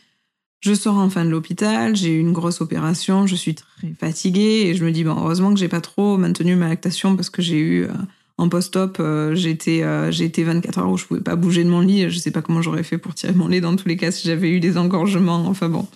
je 0.60 0.76
sors 0.76 0.98
enfin 0.98 1.26
de 1.26 1.32
l'hôpital, 1.32 1.96
j'ai 1.96 2.14
eu 2.14 2.20
une 2.20 2.34
grosse 2.34 2.62
opération, 2.62 3.26
je 3.26 3.36
suis 3.36 3.56
très 3.56 3.94
fatiguée 4.00 4.68
et 4.68 4.76
je 4.76 4.86
me 4.86 4.92
dis, 4.92 5.04
bon, 5.04 5.16
heureusement 5.18 5.52
que 5.52 5.60
j'ai 5.60 5.68
pas 5.68 5.82
trop 5.82 6.18
maintenu 6.18 6.56
ma 6.56 6.68
lactation 6.68 7.16
parce 7.16 7.32
que 7.32 7.42
j'ai 7.42 7.58
eu, 7.58 7.84
euh, 7.86 7.94
en 8.40 8.48
post-op, 8.48 8.98
euh, 9.00 9.36
j'étais 9.36 9.84
été 10.20 10.44
24 10.44 10.78
heures 10.80 10.90
où 10.90 10.98
je 10.98 11.06
pouvais 11.06 11.20
pas 11.22 11.36
bouger 11.36 11.64
de 11.64 11.70
mon 11.70 11.82
lit. 11.82 12.10
Je 12.10 12.18
sais 12.18 12.32
pas 12.32 12.42
comment 12.42 12.62
j'aurais 12.62 12.84
fait 12.84 12.98
pour 12.98 13.14
tirer 13.14 13.34
mon 13.34 13.50
lait 13.50 13.60
dans 13.60 13.76
tous 13.76 13.88
les 13.88 13.98
cas 13.98 14.12
si 14.12 14.28
j'avais 14.28 14.50
eu 14.50 14.62
des 14.62 14.78
engorgements. 14.78 15.46
Enfin 15.46 15.68
bon, 15.68 15.88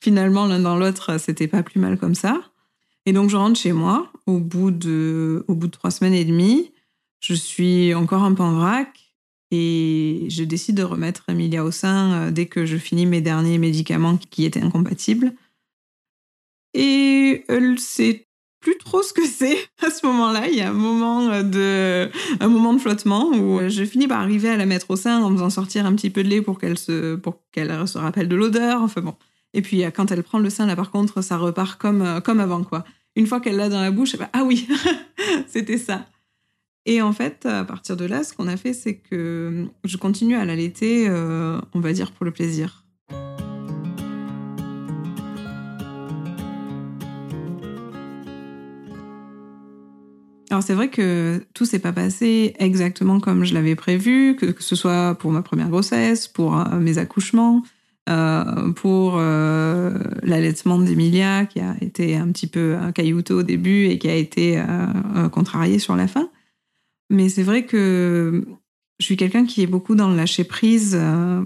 finalement, 0.00 0.46
l'un 0.46 0.60
dans 0.60 0.76
l'autre, 0.76 1.18
c'était 1.18 1.46
pas 1.46 1.62
plus 1.62 1.78
mal 1.78 1.98
comme 1.98 2.14
ça. 2.14 2.40
Et 3.04 3.12
donc, 3.12 3.28
je 3.28 3.36
rentre 3.36 3.58
chez 3.58 3.72
moi 3.72 4.10
au 4.26 4.38
bout 4.38 4.70
de, 4.70 5.44
au 5.46 5.54
bout 5.54 5.66
de 5.66 5.72
trois 5.72 5.90
semaines 5.90 6.14
et 6.14 6.24
demie. 6.24 6.72
Je 7.20 7.34
suis 7.34 7.94
encore 7.94 8.22
un 8.22 8.32
peu 8.32 8.42
en 8.42 8.54
vrac 8.54 9.12
et 9.50 10.26
je 10.30 10.42
décide 10.44 10.76
de 10.76 10.82
remettre 10.82 11.24
Emilia 11.28 11.64
au 11.64 11.70
sein 11.70 12.12
euh, 12.12 12.30
dès 12.30 12.46
que 12.46 12.64
je 12.64 12.78
finis 12.78 13.04
mes 13.04 13.20
derniers 13.20 13.58
médicaments 13.58 14.16
qui 14.16 14.46
étaient 14.46 14.62
incompatibles. 14.62 15.34
Et 16.72 17.44
elle 17.48 17.78
sait 17.78 18.26
plus 18.60 18.76
trop 18.78 19.02
ce 19.02 19.12
que 19.12 19.26
c'est 19.26 19.56
à 19.84 19.90
ce 19.90 20.06
moment-là. 20.06 20.48
Il 20.48 20.56
y 20.56 20.60
a 20.60 20.70
un 20.70 20.74
moment 20.74 21.42
de, 21.42 22.10
un 22.40 22.48
moment 22.48 22.72
de 22.72 22.78
flottement 22.78 23.28
où 23.30 23.60
je 23.68 23.84
finis 23.84 24.08
par 24.08 24.20
arriver 24.20 24.48
à 24.48 24.56
la 24.56 24.66
mettre 24.66 24.90
au 24.90 24.96
sein 24.96 25.22
en 25.22 25.32
faisant 25.32 25.50
sortir 25.50 25.86
un 25.86 25.94
petit 25.94 26.10
peu 26.10 26.22
de 26.22 26.28
lait 26.28 26.42
pour 26.42 26.58
qu'elle 26.58 26.78
se, 26.78 27.16
pour 27.16 27.40
qu'elle 27.52 27.86
se 27.88 27.98
rappelle 27.98 28.28
de 28.28 28.36
l'odeur. 28.36 28.82
Enfin 28.82 29.00
bon. 29.00 29.14
Et 29.52 29.62
puis 29.62 29.82
quand 29.94 30.12
elle 30.12 30.22
prend 30.22 30.38
le 30.38 30.50
sein, 30.50 30.66
là 30.66 30.76
par 30.76 30.90
contre, 30.90 31.22
ça 31.22 31.36
repart 31.36 31.80
comme, 31.80 32.02
euh, 32.02 32.20
comme 32.20 32.40
avant, 32.40 32.62
quoi. 32.62 32.84
Une 33.16 33.26
fois 33.26 33.40
qu'elle 33.40 33.56
l'a 33.56 33.68
dans 33.68 33.80
la 33.80 33.90
bouche, 33.90 34.14
ah 34.32 34.44
oui, 34.44 34.68
c'était 35.48 35.78
ça. 35.78 36.06
Et 36.86 37.02
en 37.02 37.12
fait, 37.12 37.44
à 37.46 37.64
partir 37.64 37.96
de 37.96 38.04
là, 38.04 38.24
ce 38.24 38.32
qu'on 38.32 38.48
a 38.48 38.56
fait, 38.56 38.72
c'est 38.72 38.96
que 38.96 39.66
je 39.84 39.96
continue 39.96 40.36
à 40.36 40.44
l'allaiter, 40.44 41.06
euh, 41.08 41.60
on 41.74 41.80
va 41.80 41.92
dire, 41.92 42.12
pour 42.12 42.24
le 42.24 42.30
plaisir. 42.30 42.79
Alors 50.50 50.64
c'est 50.64 50.74
vrai 50.74 50.90
que 50.90 51.46
tout 51.54 51.64
s'est 51.64 51.78
pas 51.78 51.92
passé 51.92 52.54
exactement 52.58 53.20
comme 53.20 53.44
je 53.44 53.54
l'avais 53.54 53.76
prévu, 53.76 54.34
que, 54.34 54.46
que, 54.46 54.62
ce 54.64 54.74
soit 54.74 55.14
pour 55.14 55.30
ma 55.30 55.42
première 55.42 55.68
grossesse, 55.68 56.26
pour 56.26 56.58
euh, 56.58 56.78
mes 56.78 56.98
accouchements. 56.98 57.62
Euh, 58.08 58.72
pour 58.72 59.18
euh, 59.18 59.96
l'allaitement 60.24 60.80
d'Emilia, 60.80 61.46
qui 61.46 61.60
a 61.60 61.76
été 61.80 62.16
un 62.16 62.26
petit 62.32 62.48
peu 62.48 62.76
un 62.76 62.92
au 63.30 63.42
début 63.44 63.86
et 63.86 63.98
qui 63.98 64.08
a 64.08 64.16
été 64.16 64.60
contrarié 65.30 65.78
sur 65.78 65.94
la 65.94 66.08
fin. 66.08 66.28
Mais 67.10 67.28
c'est 67.28 67.44
vrai 67.44 67.66
que 67.66 68.44
je 68.98 69.04
suis 69.04 69.16
quelqu'un 69.16 69.44
qui 69.44 69.62
est 69.62 69.68
beaucoup 69.68 69.94
dans 69.94 70.08
le 70.08 70.16
lâcher 70.16 70.42
prise 70.42 70.98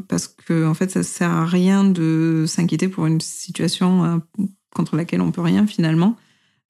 parce 0.08 0.28
que 0.28 0.64
en 0.64 0.72
fait, 0.72 0.90
ça 0.90 1.02
sert 1.02 1.30
à 1.30 1.44
rien 1.44 1.84
de 1.84 2.44
s'inquiéter 2.46 2.88
pour 2.88 3.04
une 3.04 3.20
situation 3.20 4.22
contre 4.74 4.96
laquelle 4.96 5.20
on 5.20 5.32
peut 5.32 5.42
rien 5.42 5.66
finalement. 5.66 6.16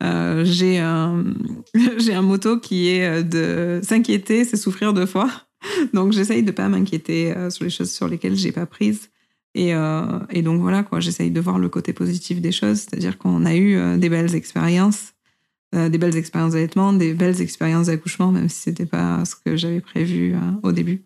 J'ai 0.00 0.78
un 0.78 1.24
j'ai 1.98 2.14
un 2.14 2.22
motto 2.22 2.58
qui 2.58 2.88
est 2.88 3.22
de 3.22 3.80
s'inquiéter, 3.82 4.44
c'est 4.44 4.56
souffrir 4.56 4.92
deux 4.92 5.06
fois. 5.06 5.30
Donc 5.94 6.12
j'essaye 6.12 6.42
de 6.42 6.50
pas 6.50 6.68
m'inquiéter 6.68 7.34
sur 7.50 7.64
les 7.64 7.70
choses 7.70 7.90
sur 7.90 8.08
lesquelles 8.08 8.36
j'ai 8.36 8.52
pas 8.52 8.66
prise 8.66 9.10
et, 9.54 9.74
euh, 9.74 10.18
et, 10.30 10.42
donc 10.42 10.60
voilà, 10.60 10.82
quoi, 10.82 11.00
j'essaye 11.00 11.30
de 11.30 11.40
voir 11.40 11.58
le 11.58 11.68
côté 11.68 11.92
positif 11.92 12.40
des 12.40 12.52
choses, 12.52 12.80
c'est-à-dire 12.80 13.18
qu'on 13.18 13.44
a 13.44 13.54
eu 13.54 13.76
euh, 13.76 13.96
des 13.96 14.08
belles 14.08 14.34
expériences, 14.34 15.14
euh, 15.74 15.88
des 15.88 15.98
belles 15.98 16.16
expériences 16.16 16.54
d'allaitement, 16.54 16.92
des 16.92 17.14
belles 17.14 17.40
expériences 17.40 17.86
d'accouchement, 17.86 18.32
même 18.32 18.48
si 18.48 18.62
c'était 18.62 18.86
pas 18.86 19.24
ce 19.24 19.36
que 19.36 19.56
j'avais 19.56 19.80
prévu 19.80 20.34
au 20.62 20.72
début. 20.72 21.04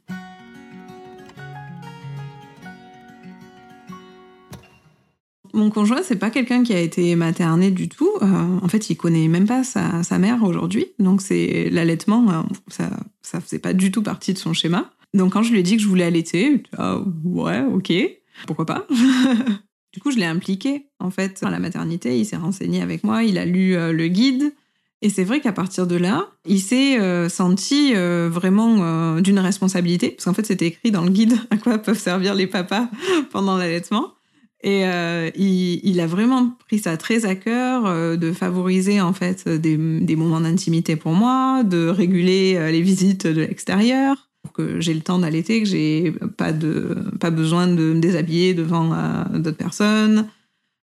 Mon 5.58 5.70
conjoint, 5.70 6.02
c'est 6.02 6.16
pas 6.16 6.30
quelqu'un 6.30 6.62
qui 6.62 6.72
a 6.72 6.80
été 6.80 7.14
materné 7.16 7.70
du 7.70 7.88
tout. 7.88 8.10
en 8.20 8.68
fait, 8.68 8.90
il 8.90 8.96
connaît 8.96 9.28
même 9.28 9.46
pas 9.46 9.64
sa, 9.64 10.18
mère 10.18 10.42
aujourd'hui. 10.44 10.86
Donc, 10.98 11.20
c'est 11.20 11.68
l'allaitement, 11.70 12.46
ça, 12.68 12.90
ça 13.22 13.40
faisait 13.40 13.58
pas 13.58 13.72
du 13.72 13.90
tout 13.90 14.02
partie 14.02 14.32
de 14.32 14.38
son 14.38 14.52
schéma. 14.52 14.90
Donc, 15.14 15.32
quand 15.32 15.42
je 15.42 15.52
lui 15.52 15.60
ai 15.60 15.62
dit 15.62 15.76
que 15.76 15.82
je 15.82 15.88
voulais 15.88 16.04
allaiter, 16.04 16.62
ah, 16.76 17.00
ouais, 17.24 17.62
ok 17.62 17.92
pourquoi 18.46 18.66
pas? 18.66 18.86
Du 19.94 20.00
coup, 20.00 20.10
je 20.10 20.18
l'ai 20.18 20.26
impliqué 20.26 20.86
en 21.00 21.10
fait 21.10 21.42
à 21.42 21.50
la 21.50 21.58
maternité. 21.58 22.16
Il 22.18 22.26
s'est 22.26 22.36
renseigné 22.36 22.82
avec 22.82 23.04
moi, 23.04 23.24
il 23.24 23.38
a 23.38 23.46
lu 23.46 23.74
euh, 23.74 23.90
le 23.90 24.06
guide. 24.06 24.52
Et 25.00 25.08
c'est 25.08 25.24
vrai 25.24 25.40
qu'à 25.40 25.52
partir 25.52 25.86
de 25.86 25.96
là, 25.96 26.28
il 26.44 26.60
s'est 26.60 27.00
euh, 27.00 27.28
senti 27.28 27.94
euh, 27.94 28.28
vraiment 28.30 29.18
d'une 29.20 29.38
responsabilité, 29.38 30.10
parce 30.10 30.26
qu'en 30.26 30.34
fait, 30.34 30.44
c'était 30.44 30.66
écrit 30.66 30.90
dans 30.90 31.02
le 31.02 31.10
guide 31.10 31.38
à 31.50 31.56
quoi 31.56 31.78
peuvent 31.78 31.98
servir 31.98 32.34
les 32.34 32.46
papas 32.46 32.88
pendant 33.32 33.56
l'allaitement. 33.56 34.12
Et 34.62 34.82
il, 35.36 35.80
il, 35.84 36.00
a 36.00 36.06
vraiment 36.08 36.56
pris 36.66 36.80
ça 36.80 36.96
très 36.96 37.24
à 37.24 37.36
cœur 37.36 38.18
de 38.18 38.32
favoriser 38.32 39.00
en 39.00 39.12
fait 39.12 39.48
des, 39.48 39.76
moments 40.16 40.40
d'intimité 40.40 40.96
pour 40.96 41.12
moi, 41.12 41.62
de 41.62 41.86
réguler 41.86 42.72
les 42.72 42.82
visites 42.82 43.28
de 43.28 43.42
l'extérieur, 43.42 44.28
pour 44.42 44.52
que 44.52 44.80
j'ai 44.80 44.94
le 44.94 45.00
temps 45.00 45.18
d'allaiter, 45.18 45.62
que 45.62 45.68
j'ai 45.68 46.12
pas 46.36 46.52
de 46.52 46.96
pas 47.20 47.30
besoin 47.30 47.66
de 47.66 47.94
me 47.94 48.00
déshabiller 48.00 48.54
devant 48.54 48.92
euh, 48.92 49.24
d'autres 49.38 49.56
personnes. 49.56 50.28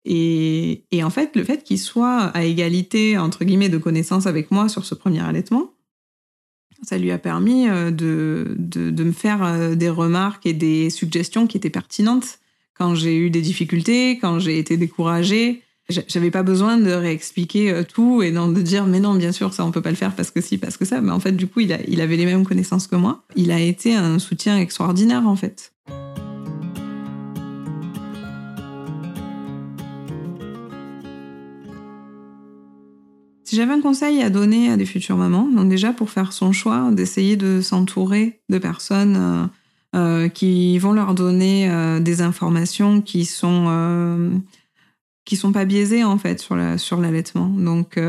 Et, 0.06 0.84
en 1.02 1.10
fait, 1.10 1.36
le 1.36 1.45
fait 1.45 1.63
qu'il 1.63 1.80
soit 1.80 2.23
à 2.23 2.43
égalité 2.43 3.17
entre 3.17 3.45
guillemets 3.45 3.69
de 3.69 3.78
connaissances 3.78 4.28
avec 4.28 4.52
moi 4.52 4.67
sur 4.67 4.84
ce 4.86 4.95
premier 4.95 5.21
allaitement, 5.21 5.71
ça 6.82 6.97
lui 6.97 7.12
a 7.12 7.17
permis 7.17 7.69
euh, 7.69 7.91
de, 7.91 8.56
de, 8.58 9.04
me 9.04 9.13
faire 9.13 9.43
euh, 9.43 9.76
des 9.76 9.89
remarques 9.89 10.45
et 10.45 10.54
des 10.54 10.89
suggestions 10.89 11.47
qui 11.47 11.56
étaient 11.56 11.69
pertinentes 11.69 12.39
quand 12.78 12.96
j'ai 12.96 13.16
eu 13.18 13.30
des 13.30 13.42
difficultés, 13.42 14.18
quand 14.20 14.40
j'ai 14.40 14.58
été 14.58 14.78
découragée. 14.78 15.62
J'avais 15.90 16.32
pas 16.32 16.44
besoin 16.44 16.78
de 16.78 16.92
réexpliquer 16.92 17.72
euh, 17.72 17.84
tout 17.84 18.24
et 18.24 18.32
de 18.32 18.62
dire 18.62 18.86
mais 18.86 19.02
non 19.02 19.16
bien 19.16 19.34
sûr 19.34 19.54
ça 19.54 19.66
on 19.66 19.72
peut 19.72 19.82
pas 19.82 19.90
le 19.90 19.98
faire 19.98 20.16
parce 20.16 20.32
que 20.32 20.40
si 20.40 20.58
parce 20.58 20.78
que 20.78 20.86
ça 20.86 21.02
mais 21.02 21.12
en 21.12 21.20
fait 21.20 21.34
du 21.34 21.46
coup 21.46 21.60
il, 21.60 21.74
a, 21.74 21.80
il 21.90 22.00
avait 22.00 22.16
les 22.16 22.26
mêmes 22.26 22.46
connaissances 22.46 22.88
que 22.88 22.96
moi 22.96 23.26
il 23.36 23.52
a 23.52 23.60
été 23.60 23.94
un 23.94 24.18
soutien 24.18 24.58
extraordinaire 24.58 25.28
en 25.28 25.36
fait 25.36 25.74
Si 33.54 33.58
j'avais 33.58 33.74
un 33.74 33.82
conseil 33.82 34.24
à 34.24 34.32
donner 34.32 34.72
à 34.72 34.78
des 34.78 34.86
futures 34.88 35.16
mamans, 35.16 35.48
donc 35.48 35.70
déjà 35.70 35.94
pour 35.94 36.10
faire 36.10 36.34
son 36.34 36.52
choix, 36.54 36.90
d'essayer 36.92 37.36
de 37.36 37.62
s'entourer 37.62 38.42
de 38.50 38.58
personnes 38.58 39.50
euh, 39.94 40.24
euh, 40.24 40.28
qui 40.28 40.78
vont 40.80 40.94
leur 40.94 41.14
donner 41.14 41.70
euh, 41.70 42.00
des 42.00 42.22
informations 42.22 43.02
qui 43.02 43.26
sont 43.26 44.42
qui 45.26 45.36
sont 45.38 45.52
pas 45.52 45.66
biaisées 45.66 46.04
en 46.04 46.18
fait 46.18 46.40
sur 46.40 46.56
la 46.56 46.78
sur 46.78 47.00
l'allaitement. 47.00 47.48
Donc 47.48 48.00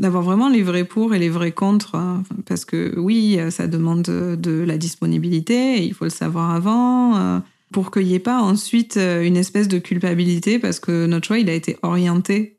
d'avoir 0.00 0.22
vraiment 0.22 0.48
les 0.48 0.62
vrais 0.62 0.84
pour 0.84 1.14
et 1.14 1.18
les 1.18 1.28
vrais 1.28 1.52
contre, 1.52 1.94
hein, 1.94 2.24
parce 2.46 2.64
que 2.64 2.98
oui, 2.98 3.38
ça 3.50 3.68
demande 3.68 4.02
de, 4.02 4.64
la 4.66 4.76
disponibilité, 4.76 5.84
il 5.84 5.94
faut 5.94 6.04
le 6.04 6.10
savoir 6.10 6.50
avant 6.50 7.42
pour 7.72 7.90
qu'il 7.90 8.06
n'y 8.06 8.14
ait 8.14 8.18
pas 8.18 8.40
ensuite 8.40 8.96
une 8.96 9.36
espèce 9.36 9.68
de 9.68 9.78
culpabilité 9.78 10.58
parce 10.58 10.80
que 10.80 11.06
notre 11.06 11.28
choix 11.28 11.38
il 11.38 11.48
a 11.48 11.54
été 11.54 11.76
orienté 11.82 12.54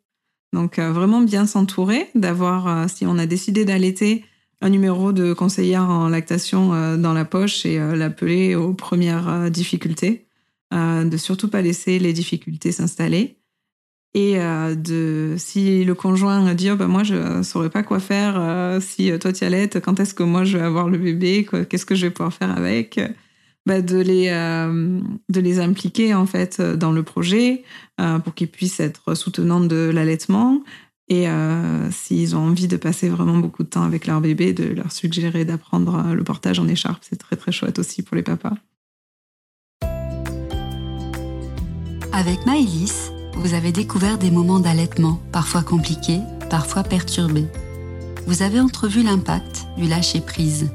donc 0.55 0.79
euh, 0.79 0.91
vraiment 0.93 1.21
bien 1.21 1.45
s'entourer, 1.45 2.09
d'avoir, 2.15 2.67
euh, 2.67 2.85
si 2.87 3.05
on 3.05 3.17
a 3.17 3.25
décidé 3.25 3.65
d'allaiter, 3.65 4.23
un 4.61 4.69
numéro 4.69 5.11
de 5.11 5.33
conseillère 5.33 5.89
en 5.89 6.07
lactation 6.09 6.73
euh, 6.73 6.97
dans 6.97 7.13
la 7.13 7.25
poche 7.25 7.65
et 7.65 7.77
l'appeler 7.77 8.55
aux 8.55 8.73
premières 8.73 9.49
difficultés, 9.51 10.25
de 10.71 11.17
surtout 11.17 11.49
pas 11.49 11.61
laisser 11.61 11.99
les 11.99 12.11
difficultés 12.11 12.71
s'installer. 12.71 13.37
Et 14.13 14.37
de 14.37 15.35
si 15.37 15.83
le 15.83 15.93
conjoint 15.93 16.53
dit 16.53 16.71
oh, 16.71 16.75
bah, 16.77 16.87
moi 16.87 17.03
je 17.03 17.43
saurais 17.43 17.69
pas 17.69 17.83
quoi 17.83 17.99
faire 17.99 18.81
si 18.81 19.11
toi 19.19 19.33
tu 19.33 19.43
allaites, 19.43 19.81
quand 19.81 19.99
est-ce 19.99 20.13
que 20.13 20.23
moi 20.23 20.45
je 20.45 20.57
vais 20.57 20.63
avoir 20.63 20.89
le 20.89 20.97
bébé, 20.97 21.45
qu'est-ce 21.69 21.85
que 21.85 21.95
je 21.95 22.07
vais 22.07 22.11
pouvoir 22.11 22.33
faire 22.33 22.51
avec? 22.51 22.99
Bah, 23.65 23.81
de, 23.81 23.97
les, 23.97 24.27
euh, 24.29 25.01
de 25.29 25.39
les 25.39 25.59
impliquer 25.59 26.13
en 26.13 26.27
fait 26.27 26.61
dans 26.61 26.91
le 26.91 27.01
projet 27.01 27.63
euh, 27.99 28.19
pour 28.19 28.35
qu'ils 28.35 28.49
puissent 28.49 28.79
être 28.79 29.15
soutenants 29.15 29.59
de 29.59 29.89
l'allaitement. 29.91 30.61
Et 31.07 31.29
euh, 31.29 31.91
s'ils 31.91 32.35
ont 32.35 32.47
envie 32.47 32.67
de 32.67 32.77
passer 32.77 33.09
vraiment 33.09 33.37
beaucoup 33.37 33.63
de 33.63 33.69
temps 33.69 33.83
avec 33.83 34.07
leur 34.07 34.21
bébé, 34.21 34.53
de 34.53 34.65
leur 34.65 34.91
suggérer 34.91 35.45
d'apprendre 35.45 36.13
le 36.13 36.23
portage 36.23 36.59
en 36.59 36.67
écharpe. 36.67 37.03
C'est 37.07 37.17
très 37.17 37.35
très 37.35 37.51
chouette 37.51 37.77
aussi 37.77 38.01
pour 38.01 38.15
les 38.15 38.23
papas. 38.23 38.55
Avec 42.11 42.45
Maëlys, 42.45 43.11
vous 43.35 43.53
avez 43.53 43.71
découvert 43.71 44.17
des 44.17 44.31
moments 44.31 44.59
d'allaitement, 44.59 45.21
parfois 45.31 45.61
compliqués, 45.61 46.21
parfois 46.49 46.83
perturbés. 46.83 47.47
Vous 48.25 48.41
avez 48.41 48.59
entrevu 48.59 49.03
l'impact 49.03 49.67
du 49.77 49.87
lâcher 49.87 50.21
prise. 50.21 50.71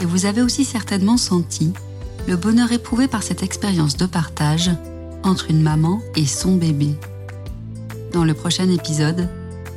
Et 0.00 0.04
vous 0.04 0.24
avez 0.24 0.42
aussi 0.42 0.64
certainement 0.64 1.16
senti 1.16 1.72
le 2.28 2.36
bonheur 2.36 2.72
éprouvé 2.72 3.08
par 3.08 3.22
cette 3.22 3.42
expérience 3.42 3.96
de 3.96 4.06
partage 4.06 4.70
entre 5.22 5.50
une 5.50 5.62
maman 5.62 6.00
et 6.14 6.26
son 6.26 6.56
bébé. 6.56 6.94
Dans 8.12 8.24
le 8.24 8.34
prochain 8.34 8.68
épisode, 8.70 9.28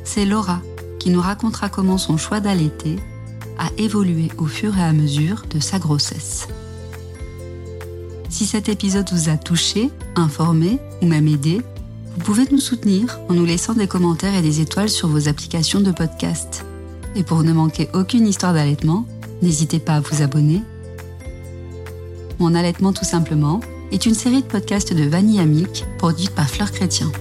c'est 0.04 0.24
Laura 0.24 0.60
qui 0.98 1.10
nous 1.10 1.20
racontera 1.20 1.68
comment 1.68 1.98
son 1.98 2.16
choix 2.16 2.40
d'allaiter 2.40 2.96
a 3.58 3.68
évolué 3.78 4.28
au 4.38 4.46
fur 4.46 4.76
et 4.76 4.82
à 4.82 4.92
mesure 4.92 5.44
de 5.50 5.60
sa 5.60 5.78
grossesse. 5.78 6.48
Si 8.28 8.46
cet 8.46 8.68
épisode 8.68 9.10
vous 9.12 9.28
a 9.28 9.36
touché, 9.36 9.90
informé 10.16 10.78
ou 11.02 11.06
même 11.06 11.28
aidé, 11.28 11.62
vous 12.14 12.24
pouvez 12.24 12.44
nous 12.50 12.60
soutenir 12.60 13.18
en 13.28 13.34
nous 13.34 13.44
laissant 13.44 13.74
des 13.74 13.86
commentaires 13.86 14.34
et 14.34 14.42
des 14.42 14.60
étoiles 14.60 14.88
sur 14.88 15.08
vos 15.08 15.28
applications 15.28 15.80
de 15.80 15.90
podcast. 15.90 16.64
Et 17.14 17.22
pour 17.22 17.42
ne 17.42 17.52
manquer 17.52 17.88
aucune 17.94 18.26
histoire 18.26 18.54
d'allaitement, 18.54 19.06
n'hésitez 19.42 19.78
pas 19.78 19.96
à 19.96 20.00
vous 20.00 20.22
abonner 20.22 20.62
mon 22.40 22.54
allaitement 22.54 22.94
tout 22.94 23.04
simplement 23.04 23.60
est 23.92 24.06
une 24.06 24.14
série 24.14 24.40
de 24.40 24.46
podcasts 24.46 24.94
de 24.94 25.04
Vanille 25.04 25.40
Amique 25.40 25.84
produite 25.98 26.30
par 26.30 26.48
Fleur 26.48 26.72
Chrétien. 26.72 27.12